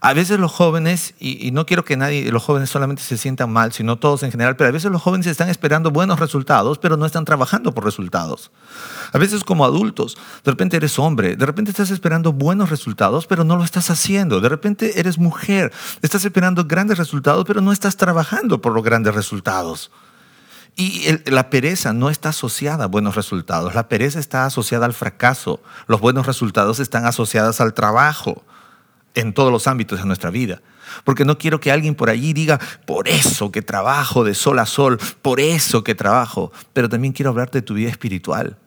A 0.05 0.11
veces 0.11 0.37
los 0.37 0.51
jóvenes, 0.51 1.13
y, 1.17 1.51
no 1.51 1.65
quiero 1.65 1.85
que 1.85 1.95
nadie, 1.95 2.29
los 2.29 2.43
jóvenes 2.43 2.69
solamente 2.69 3.01
se 3.01 3.17
sientan 3.17 3.49
mal, 3.49 3.71
sino 3.71 3.95
todos 3.95 4.21
en 4.23 4.31
general, 4.31 4.57
pero 4.57 4.67
a 4.67 4.73
veces 4.73 4.91
los 4.91 5.01
jóvenes 5.01 5.27
están 5.27 5.47
esperando 5.47 5.91
buenos 5.91 6.19
resultados, 6.19 6.77
pero 6.77 6.97
no 6.97 7.05
están 7.05 7.23
trabajando 7.23 7.73
por 7.73 7.85
resultados. 7.85 8.51
A 9.13 9.17
veces 9.17 9.45
como 9.45 9.63
adultos, 9.63 10.17
de 10.43 10.51
repente 10.51 10.75
eres 10.75 10.99
hombre, 10.99 11.37
de 11.37 11.45
repente 11.45 11.71
estás 11.71 11.89
esperando 11.89 12.33
buenos 12.33 12.69
resultados, 12.69 13.27
pero 13.27 13.45
no 13.45 13.55
lo 13.55 13.63
estás 13.63 13.89
haciendo. 13.89 14.41
De 14.41 14.49
repente 14.49 14.99
eres 14.99 15.17
mujer, 15.17 15.71
estás 16.01 16.25
esperando 16.25 16.65
grandes 16.65 16.97
resultados, 16.97 17.45
pero 17.47 17.61
no 17.61 17.71
estás 17.71 17.95
trabajando 17.95 18.59
por 18.59 18.73
los 18.73 18.83
grandes 18.83 19.15
resultados. 19.15 19.89
Y 20.75 21.05
la 21.31 21.49
pereza 21.49 21.93
no 21.93 22.09
está 22.09 22.29
asociada 22.29 22.83
a 22.83 22.87
buenos 22.87 23.15
resultados, 23.15 23.73
la 23.73 23.87
pereza 23.87 24.19
está 24.19 24.45
asociada 24.45 24.85
al 24.85 24.93
fracaso, 24.93 25.61
los 25.87 26.01
buenos 26.01 26.25
resultados 26.25 26.81
están 26.81 27.05
asociados 27.05 27.61
al 27.61 27.73
trabajo 27.73 28.43
en 29.15 29.33
todos 29.33 29.51
los 29.51 29.67
ámbitos 29.67 29.99
de 29.99 30.05
nuestra 30.05 30.29
vida. 30.29 30.61
Porque 31.03 31.25
no 31.25 31.37
quiero 31.37 31.59
que 31.59 31.71
alguien 31.71 31.95
por 31.95 32.09
allí 32.09 32.33
diga, 32.33 32.59
por 32.85 33.07
eso 33.07 33.51
que 33.51 33.61
trabajo 33.61 34.23
de 34.23 34.33
sol 34.33 34.59
a 34.59 34.65
sol, 34.65 34.99
por 35.21 35.39
eso 35.39 35.83
que 35.83 35.95
trabajo. 35.95 36.51
Pero 36.73 36.89
también 36.89 37.13
quiero 37.13 37.31
hablarte 37.31 37.59
de 37.59 37.61
tu 37.63 37.73
vida 37.73 37.89
espiritual. 37.89 38.57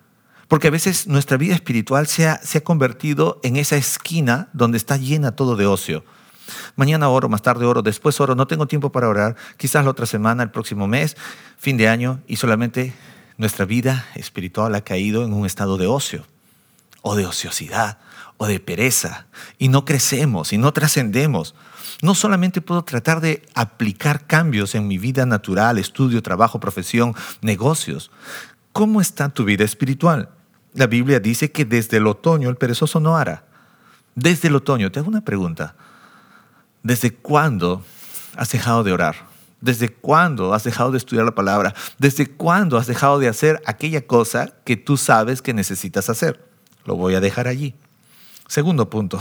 Porque 0.48 0.68
a 0.68 0.70
veces 0.70 1.06
nuestra 1.06 1.36
vida 1.36 1.54
espiritual 1.54 2.06
se 2.06 2.28
ha, 2.28 2.38
se 2.38 2.58
ha 2.58 2.64
convertido 2.64 3.40
en 3.42 3.56
esa 3.56 3.76
esquina 3.76 4.48
donde 4.52 4.78
está 4.78 4.96
llena 4.96 5.32
todo 5.32 5.56
de 5.56 5.66
ocio. 5.66 6.04
Mañana 6.76 7.08
oro, 7.08 7.28
más 7.28 7.42
tarde 7.42 7.66
oro, 7.66 7.82
después 7.82 8.20
oro, 8.20 8.36
no 8.36 8.46
tengo 8.46 8.66
tiempo 8.66 8.92
para 8.92 9.08
orar, 9.08 9.34
quizás 9.56 9.84
la 9.84 9.90
otra 9.90 10.06
semana, 10.06 10.44
el 10.44 10.50
próximo 10.50 10.86
mes, 10.86 11.16
fin 11.58 11.76
de 11.76 11.88
año, 11.88 12.20
y 12.28 12.36
solamente 12.36 12.94
nuestra 13.36 13.64
vida 13.64 14.06
espiritual 14.14 14.72
ha 14.76 14.82
caído 14.82 15.24
en 15.24 15.32
un 15.32 15.44
estado 15.44 15.76
de 15.76 15.88
ocio 15.88 16.24
o 17.02 17.16
de 17.16 17.26
ociosidad 17.26 17.98
o 18.38 18.46
de 18.46 18.60
pereza 18.60 19.26
y 19.58 19.68
no 19.68 19.84
crecemos 19.84 20.52
y 20.52 20.58
no 20.58 20.72
trascendemos. 20.72 21.54
No 22.02 22.14
solamente 22.14 22.60
puedo 22.60 22.84
tratar 22.84 23.20
de 23.20 23.42
aplicar 23.54 24.26
cambios 24.26 24.74
en 24.74 24.86
mi 24.86 24.98
vida 24.98 25.24
natural, 25.24 25.78
estudio, 25.78 26.22
trabajo, 26.22 26.60
profesión, 26.60 27.14
negocios. 27.40 28.10
¿Cómo 28.72 29.00
está 29.00 29.30
tu 29.30 29.44
vida 29.44 29.64
espiritual? 29.64 30.28
La 30.74 30.86
Biblia 30.86 31.20
dice 31.20 31.50
que 31.50 31.64
desde 31.64 31.96
el 31.96 32.06
otoño 32.06 32.50
el 32.50 32.56
perezoso 32.56 33.00
no 33.00 33.16
hará. 33.16 33.44
Desde 34.14 34.48
el 34.48 34.56
otoño, 34.56 34.92
te 34.92 35.00
hago 35.00 35.08
una 35.08 35.24
pregunta. 35.24 35.74
¿Desde 36.82 37.14
cuándo 37.14 37.82
has 38.36 38.52
dejado 38.52 38.84
de 38.84 38.92
orar? 38.92 39.16
¿Desde 39.60 39.88
cuándo 39.88 40.52
has 40.52 40.64
dejado 40.64 40.90
de 40.90 40.98
estudiar 40.98 41.24
la 41.24 41.34
palabra? 41.34 41.74
¿Desde 41.98 42.26
cuándo 42.26 42.76
has 42.76 42.86
dejado 42.86 43.18
de 43.18 43.28
hacer 43.28 43.62
aquella 43.64 44.06
cosa 44.06 44.52
que 44.64 44.76
tú 44.76 44.98
sabes 44.98 45.40
que 45.40 45.54
necesitas 45.54 46.10
hacer? 46.10 46.46
Lo 46.84 46.94
voy 46.94 47.14
a 47.14 47.20
dejar 47.20 47.48
allí. 47.48 47.74
Segundo 48.48 48.88
punto. 48.90 49.20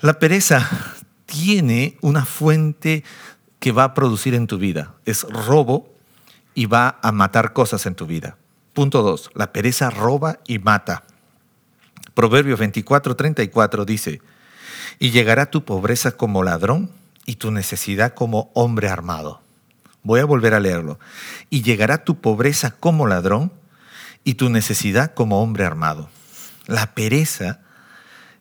La 0.00 0.18
pereza 0.18 0.68
tiene 1.26 1.96
una 2.02 2.24
fuente 2.24 3.04
que 3.58 3.72
va 3.72 3.84
a 3.84 3.94
producir 3.94 4.34
en 4.34 4.46
tu 4.46 4.58
vida. 4.58 4.94
Es 5.06 5.22
robo 5.22 5.94
y 6.54 6.66
va 6.66 6.98
a 7.02 7.12
matar 7.12 7.52
cosas 7.52 7.86
en 7.86 7.94
tu 7.94 8.06
vida. 8.06 8.36
Punto 8.74 9.02
dos. 9.02 9.30
La 9.34 9.52
pereza 9.52 9.90
roba 9.90 10.40
y 10.46 10.58
mata. 10.58 11.04
Proverbios 12.14 12.58
24, 12.58 13.16
34 13.16 13.84
dice, 13.84 14.20
y 14.98 15.10
llegará 15.10 15.46
tu 15.46 15.64
pobreza 15.64 16.12
como 16.12 16.42
ladrón 16.42 16.90
y 17.26 17.36
tu 17.36 17.50
necesidad 17.50 18.14
como 18.14 18.50
hombre 18.54 18.88
armado. 18.88 19.40
Voy 20.02 20.20
a 20.20 20.26
volver 20.26 20.54
a 20.54 20.60
leerlo. 20.60 20.98
Y 21.50 21.62
llegará 21.62 22.04
tu 22.04 22.20
pobreza 22.20 22.72
como 22.72 23.06
ladrón 23.06 23.52
y 24.22 24.34
tu 24.34 24.50
necesidad 24.50 25.14
como 25.14 25.42
hombre 25.42 25.64
armado. 25.64 26.10
La 26.66 26.94
pereza 26.94 27.60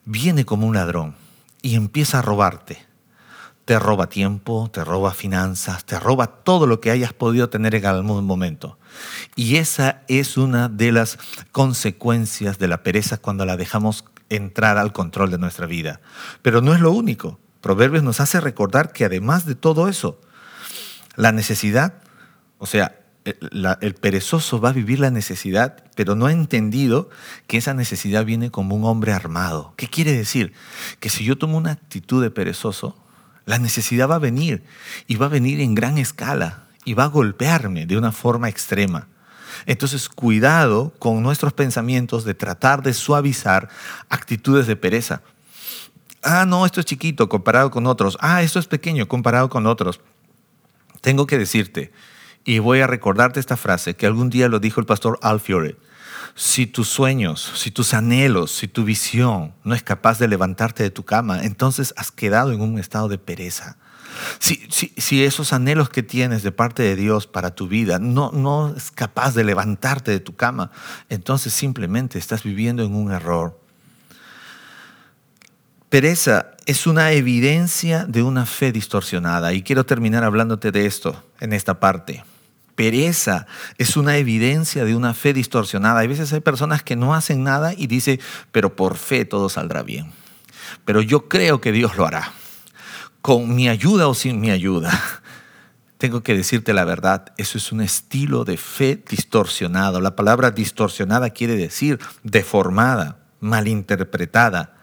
viene 0.05 0.45
como 0.45 0.67
un 0.67 0.75
ladrón 0.75 1.15
y 1.61 1.75
empieza 1.75 2.19
a 2.19 2.21
robarte. 2.21 2.85
Te 3.65 3.79
roba 3.79 4.07
tiempo, 4.07 4.69
te 4.73 4.83
roba 4.83 5.13
finanzas, 5.13 5.85
te 5.85 5.97
roba 5.97 6.27
todo 6.27 6.67
lo 6.67 6.81
que 6.81 6.91
hayas 6.91 7.13
podido 7.13 7.49
tener 7.49 7.75
en 7.75 7.85
algún 7.85 8.25
momento. 8.25 8.77
Y 9.35 9.55
esa 9.55 10.01
es 10.09 10.35
una 10.35 10.67
de 10.67 10.91
las 10.91 11.17
consecuencias 11.53 12.59
de 12.59 12.67
la 12.67 12.83
pereza 12.83 13.17
cuando 13.17 13.45
la 13.45 13.55
dejamos 13.55 14.03
entrar 14.29 14.77
al 14.77 14.91
control 14.91 15.31
de 15.31 15.37
nuestra 15.37 15.65
vida. 15.65 16.01
Pero 16.41 16.61
no 16.61 16.73
es 16.73 16.81
lo 16.81 16.91
único. 16.91 17.39
Proverbios 17.61 18.03
nos 18.03 18.19
hace 18.19 18.41
recordar 18.41 18.91
que 18.91 19.05
además 19.05 19.45
de 19.45 19.55
todo 19.55 19.87
eso, 19.87 20.19
la 21.15 21.31
necesidad, 21.31 21.93
o 22.57 22.65
sea, 22.65 23.02
el, 23.25 23.95
perezoso 23.95 24.59
va 24.59 24.69
a 24.69 24.73
vivir 24.73 24.99
la 24.99 25.09
necesidad, 25.09 25.83
pero 25.95 26.15
no 26.15 26.25
ha 26.25 26.31
entendido 26.31 27.09
que 27.47 27.57
esa 27.57 27.73
necesidad 27.73 28.25
viene 28.25 28.51
como 28.51 28.75
un 28.75 28.83
hombre 28.85 29.13
armado. 29.13 29.73
¿Qué 29.77 29.87
quiere 29.87 30.11
decir? 30.11 30.53
Que 30.99 31.09
si 31.09 31.23
yo 31.23 31.37
tomo 31.37 31.57
una 31.57 31.71
actitud 31.71 32.21
de 32.21 32.31
perezoso, 32.31 32.97
la 33.45 33.59
necesidad 33.59 34.09
va 34.09 34.15
a 34.15 34.19
venir 34.19 34.63
y 35.07 35.15
va 35.15 35.27
a 35.27 35.29
venir 35.29 35.61
en 35.61 35.75
gran 35.75 35.97
escala 35.97 36.65
y 36.85 36.93
va 36.93 37.05
a 37.05 37.07
golpearme 37.07 37.85
de 37.85 37.97
una 37.97 38.11
forma 38.11 38.49
extrema. 38.49 39.07
Entonces, 39.65 40.09
cuidado 40.09 40.93
con 40.99 41.21
nuestros 41.21 41.53
pensamientos 41.53 42.25
de 42.25 42.33
tratar 42.33 42.81
de 42.81 42.93
suavizar 42.93 43.69
actitudes 44.09 44.67
de 44.67 44.75
pereza. 44.75 45.21
Ah, 46.21 46.45
no, 46.45 46.65
esto 46.65 46.79
es 46.79 46.85
chiquito 46.85 47.29
comparado 47.29 47.69
con 47.69 47.85
otros. 47.85 48.17
Ah, 48.19 48.41
esto 48.41 48.59
es 48.59 48.67
pequeño 48.67 49.07
comparado 49.07 49.49
con 49.49 49.67
otros. 49.67 50.01
Tengo 51.01 51.27
que 51.27 51.37
decirte, 51.37 51.91
y 52.45 52.59
voy 52.59 52.81
a 52.81 52.87
recordarte 52.87 53.39
esta 53.39 53.57
frase 53.57 53.95
que 53.95 54.05
algún 54.05 54.29
día 54.29 54.47
lo 54.47 54.59
dijo 54.59 54.79
el 54.79 54.85
pastor 54.85 55.19
Alfiore. 55.21 55.77
Si 56.35 56.65
tus 56.65 56.87
sueños, 56.89 57.51
si 57.55 57.69
tus 57.69 57.93
anhelos, 57.93 58.51
si 58.51 58.67
tu 58.67 58.83
visión 58.83 59.53
no 59.63 59.75
es 59.75 59.83
capaz 59.83 60.17
de 60.17 60.27
levantarte 60.27 60.83
de 60.83 60.89
tu 60.89 61.03
cama, 61.03 61.43
entonces 61.43 61.93
has 61.95 62.11
quedado 62.11 62.51
en 62.51 62.61
un 62.61 62.79
estado 62.79 63.07
de 63.07 63.17
pereza. 63.17 63.77
Si, 64.39 65.23
esos 65.23 65.53
anhelos 65.53 65.89
que 65.89 66.03
tienes 66.03 66.43
de 66.43 66.51
parte 66.51 66.83
de 66.83 66.95
Dios 66.95 67.27
para 67.27 67.55
tu 67.55 67.67
vida 67.67 67.99
no 67.99 68.73
es 68.75 68.91
capaz 68.91 69.33
de 69.33 69.43
levantarte 69.43 70.11
de 70.11 70.19
tu 70.19 70.35
cama, 70.35 70.71
entonces 71.09 71.53
simplemente 71.53 72.19
estás 72.19 72.43
viviendo 72.43 72.83
en 72.83 72.95
un 72.95 73.11
error. 73.11 73.59
Pereza 75.89 76.47
es 76.65 76.87
una 76.87 77.11
evidencia 77.11 78.05
de 78.05 78.23
una 78.23 78.47
fe 78.47 78.71
distorsionada 78.71 79.53
y 79.53 79.61
quiero 79.61 79.85
terminar 79.85 80.23
hablándote 80.23 80.71
de 80.71 80.87
esto 80.87 81.23
en 81.39 81.53
esta 81.53 81.79
parte. 81.79 82.23
Pereza 82.75 83.47
es 83.77 83.97
una 83.97 84.17
evidencia 84.17 84.85
de 84.85 84.95
una 84.95 85.13
fe 85.13 85.33
distorsionada. 85.33 85.99
Hay 85.99 86.07
veces 86.07 86.33
hay 86.33 86.39
personas 86.39 86.83
que 86.83 86.95
no 86.95 87.13
hacen 87.13 87.43
nada 87.43 87.73
y 87.73 87.87
dicen, 87.87 88.19
pero 88.51 88.75
por 88.75 88.97
fe 88.97 89.25
todo 89.25 89.49
saldrá 89.49 89.83
bien. 89.83 90.11
Pero 90.85 91.01
yo 91.01 91.27
creo 91.29 91.61
que 91.61 91.71
Dios 91.71 91.97
lo 91.97 92.05
hará, 92.05 92.33
con 93.21 93.55
mi 93.55 93.69
ayuda 93.69 94.07
o 94.07 94.13
sin 94.13 94.39
mi 94.39 94.51
ayuda. 94.51 94.99
Tengo 95.97 96.23
que 96.23 96.35
decirte 96.35 96.73
la 96.73 96.83
verdad, 96.83 97.33
eso 97.37 97.57
es 97.57 97.71
un 97.71 97.81
estilo 97.81 98.43
de 98.43 98.57
fe 98.57 99.01
distorsionado. 99.09 100.01
La 100.01 100.15
palabra 100.15 100.51
distorsionada 100.51 101.29
quiere 101.29 101.55
decir 101.55 101.99
deformada, 102.23 103.19
malinterpretada 103.39 104.73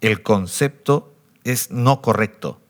el 0.00 0.22
concepto 0.22 1.14
es 1.44 1.70
no 1.70 2.02
correcto. 2.02 2.60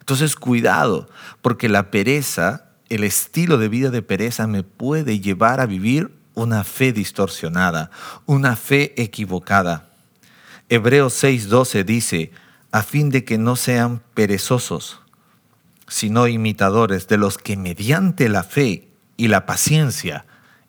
Entonces, 0.00 0.36
cuidado, 0.36 1.08
porque 1.42 1.68
la 1.68 1.90
pereza, 1.90 2.69
el 2.90 3.04
estilo 3.04 3.56
de 3.56 3.68
vida 3.68 3.90
de 3.90 4.02
pereza 4.02 4.46
me 4.46 4.62
puede 4.62 5.20
llevar 5.20 5.60
a 5.60 5.66
vivir 5.66 6.12
una 6.34 6.64
fe 6.64 6.92
distorsionada, 6.92 7.90
una 8.26 8.56
fe 8.56 9.00
equivocada. 9.00 9.90
Hebreos 10.68 11.14
6:12 11.22 11.84
dice, 11.84 12.30
a 12.72 12.82
fin 12.82 13.10
de 13.10 13.24
que 13.24 13.38
no 13.38 13.56
sean 13.56 14.02
perezosos, 14.14 15.00
sino 15.88 16.28
imitadores 16.28 17.08
de 17.08 17.16
los 17.16 17.38
que 17.38 17.56
mediante 17.56 18.28
la 18.28 18.44
fe 18.44 18.88
y 19.16 19.28
la 19.28 19.46
paciencia 19.46 20.24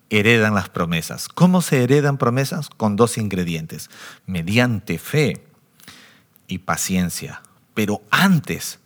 heredan 0.10 0.56
las 0.56 0.70
promesas. 0.70 1.28
¿Cómo 1.28 1.62
se 1.62 1.84
heredan 1.84 2.18
promesas? 2.18 2.70
Con 2.70 2.96
dos 2.96 3.18
ingredientes, 3.18 3.90
mediante 4.26 4.98
fe 5.00 5.46
y 6.48 6.60
paciencia, 6.60 7.42
pero 7.74 8.02
antes, 8.10 8.80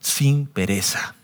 sin 0.00 0.46
pereza. 0.46 1.14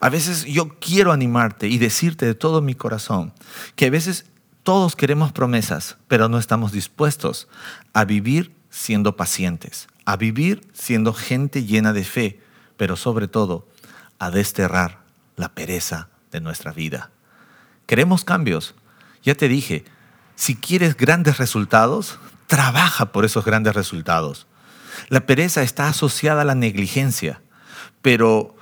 A 0.00 0.08
veces 0.08 0.44
yo 0.44 0.78
quiero 0.78 1.12
animarte 1.12 1.68
y 1.68 1.78
decirte 1.78 2.26
de 2.26 2.34
todo 2.34 2.62
mi 2.62 2.74
corazón 2.74 3.32
que 3.76 3.86
a 3.86 3.90
veces 3.90 4.26
todos 4.62 4.94
queremos 4.96 5.32
promesas, 5.32 5.96
pero 6.08 6.28
no 6.28 6.38
estamos 6.38 6.72
dispuestos 6.72 7.48
a 7.92 8.04
vivir 8.04 8.54
siendo 8.70 9.16
pacientes, 9.16 9.88
a 10.04 10.16
vivir 10.16 10.68
siendo 10.72 11.12
gente 11.12 11.64
llena 11.64 11.92
de 11.92 12.04
fe, 12.04 12.40
pero 12.76 12.96
sobre 12.96 13.28
todo 13.28 13.68
a 14.18 14.30
desterrar 14.30 15.02
la 15.36 15.48
pereza 15.48 16.08
de 16.30 16.40
nuestra 16.40 16.72
vida. 16.72 17.10
Queremos 17.86 18.24
cambios. 18.24 18.74
Ya 19.22 19.34
te 19.34 19.48
dije, 19.48 19.84
si 20.36 20.56
quieres 20.56 20.96
grandes 20.96 21.38
resultados, 21.38 22.18
trabaja 22.46 23.12
por 23.12 23.24
esos 23.24 23.44
grandes 23.44 23.74
resultados. 23.74 24.46
La 25.08 25.26
pereza 25.26 25.62
está 25.62 25.88
asociada 25.88 26.42
a 26.42 26.44
la 26.44 26.54
negligencia, 26.54 27.40
pero 28.00 28.54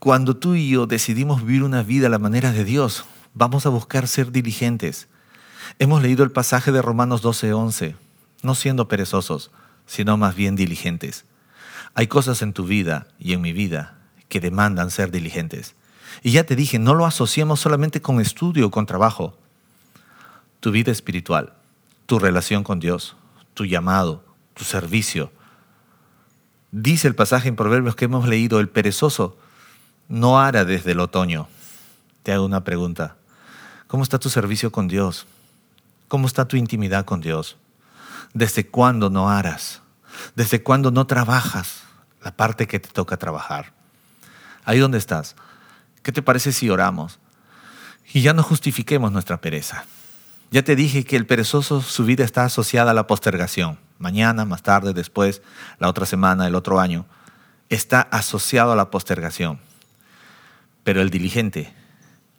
cuando 0.00 0.34
tú 0.34 0.54
y 0.54 0.70
yo 0.70 0.86
decidimos 0.86 1.44
vivir 1.44 1.62
una 1.62 1.82
vida 1.82 2.06
a 2.06 2.10
la 2.10 2.18
manera 2.18 2.52
de 2.52 2.64
Dios, 2.64 3.04
vamos 3.34 3.66
a 3.66 3.68
buscar 3.68 4.08
ser 4.08 4.32
diligentes. 4.32 5.08
Hemos 5.78 6.00
leído 6.00 6.24
el 6.24 6.30
pasaje 6.30 6.72
de 6.72 6.80
Romanos 6.80 7.22
12:11, 7.22 7.96
no 8.42 8.54
siendo 8.54 8.88
perezosos, 8.88 9.50
sino 9.86 10.16
más 10.16 10.34
bien 10.34 10.56
diligentes. 10.56 11.26
Hay 11.92 12.06
cosas 12.06 12.40
en 12.40 12.54
tu 12.54 12.64
vida 12.64 13.08
y 13.18 13.34
en 13.34 13.42
mi 13.42 13.52
vida 13.52 13.98
que 14.30 14.40
demandan 14.40 14.90
ser 14.90 15.10
diligentes. 15.10 15.74
Y 16.22 16.30
ya 16.30 16.44
te 16.44 16.56
dije, 16.56 16.78
no 16.78 16.94
lo 16.94 17.04
asociemos 17.04 17.60
solamente 17.60 18.00
con 18.00 18.22
estudio 18.22 18.68
o 18.68 18.70
con 18.70 18.86
trabajo. 18.86 19.36
Tu 20.60 20.70
vida 20.70 20.92
espiritual, 20.92 21.52
tu 22.06 22.18
relación 22.18 22.64
con 22.64 22.80
Dios, 22.80 23.16
tu 23.52 23.66
llamado, 23.66 24.24
tu 24.54 24.64
servicio. 24.64 25.30
Dice 26.72 27.06
el 27.06 27.14
pasaje 27.14 27.48
en 27.48 27.56
Proverbios 27.56 27.96
que 27.96 28.06
hemos 28.06 28.26
leído, 28.26 28.60
el 28.60 28.70
perezoso 28.70 29.36
no 30.10 30.38
hará 30.38 30.66
desde 30.66 30.92
el 30.92 31.00
otoño. 31.00 31.48
Te 32.22 32.32
hago 32.32 32.44
una 32.44 32.62
pregunta. 32.62 33.16
¿Cómo 33.86 34.02
está 34.02 34.18
tu 34.18 34.28
servicio 34.28 34.70
con 34.70 34.88
Dios? 34.88 35.26
¿Cómo 36.08 36.26
está 36.26 36.46
tu 36.46 36.58
intimidad 36.58 37.06
con 37.06 37.22
Dios? 37.22 37.56
¿Desde 38.34 38.66
cuándo 38.66 39.08
no 39.08 39.30
harás? 39.30 39.80
¿Desde 40.36 40.62
cuándo 40.62 40.90
no 40.90 41.06
trabajas 41.06 41.84
la 42.22 42.36
parte 42.36 42.66
que 42.66 42.78
te 42.78 42.90
toca 42.90 43.16
trabajar? 43.16 43.72
Ahí 44.66 44.78
donde 44.78 44.98
estás. 44.98 45.34
¿Qué 46.02 46.12
te 46.12 46.20
parece 46.20 46.52
si 46.52 46.68
oramos? 46.68 47.18
Y 48.12 48.20
ya 48.20 48.34
no 48.34 48.42
justifiquemos 48.42 49.10
nuestra 49.10 49.40
pereza. 49.40 49.86
Ya 50.50 50.62
te 50.62 50.76
dije 50.76 51.04
que 51.04 51.16
el 51.16 51.24
perezoso, 51.24 51.80
su 51.80 52.04
vida 52.04 52.24
está 52.24 52.44
asociada 52.44 52.90
a 52.90 52.94
la 52.94 53.06
postergación 53.06 53.78
mañana, 54.00 54.44
más 54.44 54.62
tarde, 54.62 54.92
después, 54.92 55.42
la 55.78 55.88
otra 55.88 56.06
semana, 56.06 56.48
el 56.48 56.56
otro 56.56 56.80
año, 56.80 57.04
está 57.68 58.00
asociado 58.00 58.72
a 58.72 58.76
la 58.76 58.90
postergación. 58.90 59.60
Pero 60.90 61.02
el 61.02 61.10
diligente 61.10 61.72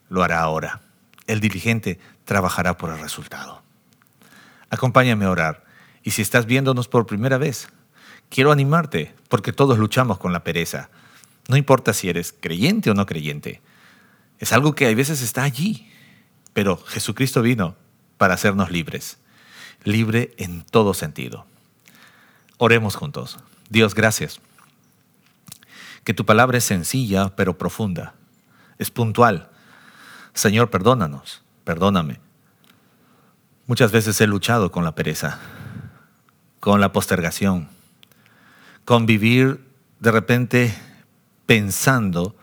lo 0.10 0.24
hará 0.24 0.42
ahora. 0.42 0.82
El 1.26 1.40
diligente 1.40 2.02
trabajará 2.26 2.78
por 2.78 2.90
el 2.90 3.00
resultado. 3.00 3.64
Acompáñame 4.70 5.24
a 5.24 5.30
orar. 5.30 5.64
Y 6.04 6.12
si 6.12 6.22
estás 6.22 6.46
viéndonos 6.46 6.90
por 6.90 7.06
primera 7.06 7.38
vez, 7.38 7.70
quiero 8.28 8.52
animarte, 8.52 9.16
porque 9.30 9.54
todos 9.54 9.80
luchamos 9.80 10.18
con 10.18 10.34
la 10.34 10.44
pereza. 10.44 10.90
No 11.48 11.56
importa 11.56 11.94
si 11.94 12.10
eres 12.10 12.36
creyente 12.38 12.92
o 12.92 12.94
no 12.94 13.06
creyente. 13.06 13.62
Es 14.38 14.52
algo 14.52 14.76
que 14.76 14.86
a 14.86 14.94
veces 14.94 15.22
está 15.22 15.44
allí. 15.44 15.90
Pero 16.52 16.76
Jesucristo 16.76 17.42
vino 17.42 17.78
para 18.18 18.34
hacernos 18.34 18.70
libres. 18.70 19.18
Libre 19.86 20.34
en 20.36 20.64
todo 20.64 20.94
sentido. 20.94 21.46
Oremos 22.58 22.98
juntos. 22.98 23.40
Dios, 23.70 23.96
gracias. 23.96 24.42
que 26.04 26.14
tu 26.14 26.26
palabra 26.26 26.58
es 26.58 26.66
sencilla 26.66 27.34
pero 27.38 27.58
profunda, 27.58 28.16
es 28.82 28.89
puntual. 28.89 29.48
Señor, 30.34 30.72
perdónanos, 30.72 31.44
perdóname. 31.63 32.20
Muchas 33.67 33.91
veces 33.91 34.20
he 34.20 34.28
luchado 34.28 34.72
con 34.72 34.84
la 34.84 34.96
pereza, 34.96 35.39
con 36.60 36.82
la 36.82 36.91
postergación, 36.91 37.70
con 38.84 39.06
vivir 39.06 39.63
de 40.00 40.12
repente 40.12 40.76
pensando 41.46 42.36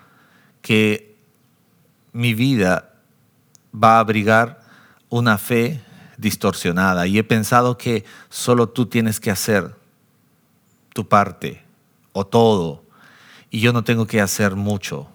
que 0.62 1.18
mi 2.12 2.35
vida 2.35 2.94
va 3.74 3.96
a 3.96 4.01
abrigar 4.01 4.62
una 5.09 5.38
fe 5.38 5.83
distorsionada 6.18 7.09
y 7.09 7.18
he 7.18 7.24
pensado 7.24 7.77
que 7.77 8.05
solo 8.29 8.68
tú 8.68 8.87
tienes 8.87 9.18
que 9.18 9.33
hacer 9.33 9.74
tu 10.94 11.09
parte 11.09 11.64
o 12.12 12.24
todo 12.24 12.85
y 13.51 13.59
yo 13.59 13.72
no 13.72 13.83
tengo 13.83 14.07
que 14.07 14.20
hacer 14.20 14.55
mucho. 14.55 15.09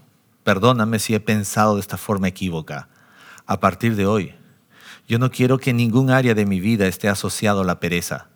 Perdóname 0.43 0.99
si 0.99 1.15
he 1.15 1.19
pensado 1.19 1.75
de 1.75 1.82
esta 1.82 1.97
forma 1.97 2.27
equívoca. 2.27 2.89
A 3.45 3.60
partir 3.60 3.95
de 3.95 4.06
hoy, 4.06 4.36
yo 5.08 5.19
no 5.19 5.32
quiero 5.32 5.58
que 5.58 5.73
ningún 5.73 6.10
área 6.10 6.34
de 6.34 6.45
mi 6.45 6.60
vida 6.60 6.88
esté 6.88 7.10
asociado 7.10 7.62
a 7.62 7.65
la 7.65 7.79
pereza. 7.79 8.29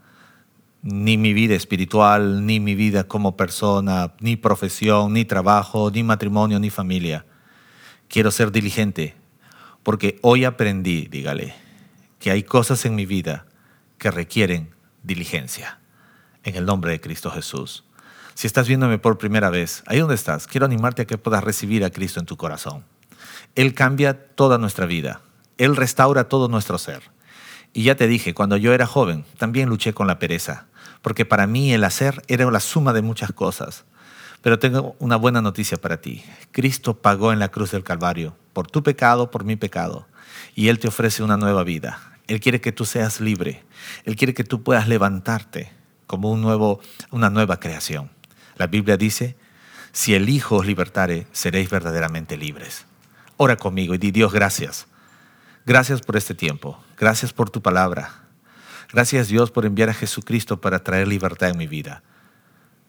Ni 0.81 1.17
mi 1.17 1.33
vida 1.33 1.55
espiritual, 1.55 2.45
ni 2.45 2.59
mi 2.59 2.75
vida 2.75 3.05
como 3.05 3.35
persona, 3.35 4.13
ni 4.19 4.35
profesión, 4.35 5.13
ni 5.13 5.25
trabajo, 5.25 5.91
ni 5.91 6.03
matrimonio, 6.03 6.59
ni 6.59 6.69
familia. 6.69 7.25
Quiero 8.07 8.31
ser 8.31 8.51
diligente, 8.51 9.15
porque 9.83 10.19
hoy 10.21 10.45
aprendí, 10.45 11.07
dígale, 11.07 11.55
que 12.19 12.31
hay 12.31 12.43
cosas 12.43 12.85
en 12.85 12.95
mi 12.95 13.05
vida 13.05 13.47
que 13.97 14.11
requieren 14.11 14.69
diligencia. 15.03 15.79
En 16.43 16.55
el 16.55 16.65
nombre 16.65 16.91
de 16.91 17.01
Cristo 17.01 17.31
Jesús. 17.31 17.86
Si 18.37 18.45
estás 18.45 18.67
viéndome 18.67 18.99
por 18.99 19.17
primera 19.17 19.49
vez, 19.49 19.81
ahí 19.87 19.97
donde 19.97 20.13
estás, 20.13 20.45
quiero 20.45 20.67
animarte 20.67 21.01
a 21.01 21.05
que 21.05 21.17
puedas 21.17 21.43
recibir 21.43 21.83
a 21.83 21.89
Cristo 21.89 22.19
en 22.19 22.27
tu 22.27 22.37
corazón. 22.37 22.85
Él 23.55 23.73
cambia 23.73 24.27
toda 24.35 24.59
nuestra 24.59 24.85
vida. 24.85 25.21
Él 25.57 25.75
restaura 25.75 26.25
todo 26.25 26.47
nuestro 26.47 26.77
ser. 26.77 27.01
Y 27.73 27.81
ya 27.81 27.95
te 27.95 28.05
dije, 28.05 28.35
cuando 28.35 28.55
yo 28.55 28.73
era 28.73 28.85
joven, 28.85 29.25
también 29.39 29.69
luché 29.69 29.91
con 29.93 30.05
la 30.05 30.19
pereza, 30.19 30.67
porque 31.01 31.25
para 31.25 31.47
mí 31.47 31.73
el 31.73 31.83
hacer 31.83 32.21
era 32.27 32.51
la 32.51 32.59
suma 32.59 32.93
de 32.93 33.01
muchas 33.01 33.31
cosas. 33.31 33.85
Pero 34.43 34.59
tengo 34.59 34.95
una 34.99 35.15
buena 35.15 35.41
noticia 35.41 35.81
para 35.81 35.99
ti. 35.99 36.23
Cristo 36.51 36.93
pagó 36.93 37.33
en 37.33 37.39
la 37.39 37.49
cruz 37.49 37.71
del 37.71 37.83
Calvario 37.83 38.35
por 38.53 38.67
tu 38.67 38.83
pecado, 38.83 39.31
por 39.31 39.45
mi 39.45 39.55
pecado. 39.55 40.05
Y 40.53 40.67
Él 40.67 40.77
te 40.77 40.89
ofrece 40.89 41.23
una 41.23 41.37
nueva 41.37 41.63
vida. 41.63 42.19
Él 42.27 42.39
quiere 42.39 42.61
que 42.61 42.71
tú 42.71 42.85
seas 42.85 43.19
libre. 43.19 43.63
Él 44.03 44.15
quiere 44.15 44.35
que 44.35 44.43
tú 44.43 44.61
puedas 44.61 44.87
levantarte 44.87 45.71
como 46.05 46.31
un 46.31 46.41
nuevo, 46.41 46.81
una 47.09 47.31
nueva 47.31 47.59
creación. 47.59 48.15
La 48.57 48.67
Biblia 48.67 48.97
dice, 48.97 49.37
si 49.91 50.15
el 50.15 50.29
Hijo 50.29 50.57
os 50.57 50.65
libertare, 50.65 51.27
seréis 51.31 51.69
verdaderamente 51.69 52.37
libres. 52.37 52.85
Ora 53.37 53.55
conmigo 53.55 53.93
y 53.93 53.97
di 53.97 54.11
Dios 54.11 54.33
gracias. 54.33 54.87
Gracias 55.65 56.01
por 56.01 56.17
este 56.17 56.33
tiempo. 56.33 56.83
Gracias 56.97 57.33
por 57.33 57.49
tu 57.49 57.61
palabra. 57.61 58.23
Gracias 58.91 59.27
Dios 59.27 59.51
por 59.51 59.65
enviar 59.65 59.89
a 59.89 59.93
Jesucristo 59.93 60.59
para 60.59 60.83
traer 60.83 61.07
libertad 61.07 61.49
en 61.49 61.57
mi 61.57 61.67
vida. 61.67 62.03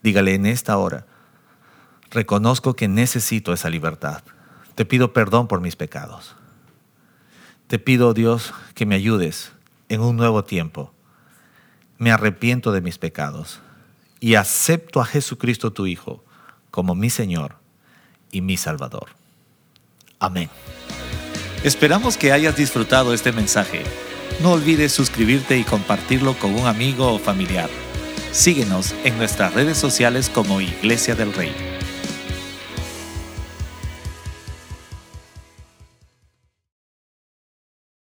Dígale 0.03 0.35
en 0.35 0.47
esta 0.47 0.79
hora, 0.79 1.07
reconozco 2.11 2.75
que 2.75 2.89
necesito 2.89 3.53
esa 3.53 3.69
libertad. 3.69 4.23
Te 4.75 4.85
pido 4.85 5.13
perdón 5.13 5.49
por 5.49 5.61
mis 5.61 5.77
pecados. 5.77 6.37
Te 7.67 7.79
pido, 7.79 8.15
Dios, 8.15 8.55
que 8.75 8.87
me 8.87 8.95
ayudes 8.95 9.53
en 9.89 10.01
un 10.01 10.17
nuevo 10.17 10.45
tiempo. 10.45 10.95
Me 11.99 12.13
arrepiento 12.13 12.73
de 12.73 12.81
mis 12.81 12.97
pecados 12.97 13.61
y 14.21 14.35
acepto 14.35 15.01
a 15.01 15.05
Jesucristo 15.05 15.73
tu 15.73 15.87
Hijo 15.87 16.25
como 16.71 16.95
mi 16.95 17.11
Señor 17.11 17.57
y 18.31 18.41
mi 18.41 18.57
Salvador. 18.57 19.09
Amén. 20.19 20.51
Esperamos 21.65 22.17
que 22.17 22.33
hayas 22.33 22.57
disfrutado 22.57 23.13
este 23.15 23.33
mensaje. 23.33 23.83
No 24.43 24.53
olvides 24.53 24.93
suscribirte 24.93 25.59
y 25.59 25.65
compartirlo 25.65 26.39
con 26.39 26.55
un 26.55 26.67
amigo 26.67 27.13
o 27.13 27.19
familiar. 27.19 27.69
Síguenos 28.33 28.95
en 29.05 29.17
nuestras 29.19 29.55
redes 29.55 29.79
sociales 29.79 30.31
como 30.31 30.61
Iglesia 30.61 31.15
del 31.15 31.33
Rey. 31.33 31.78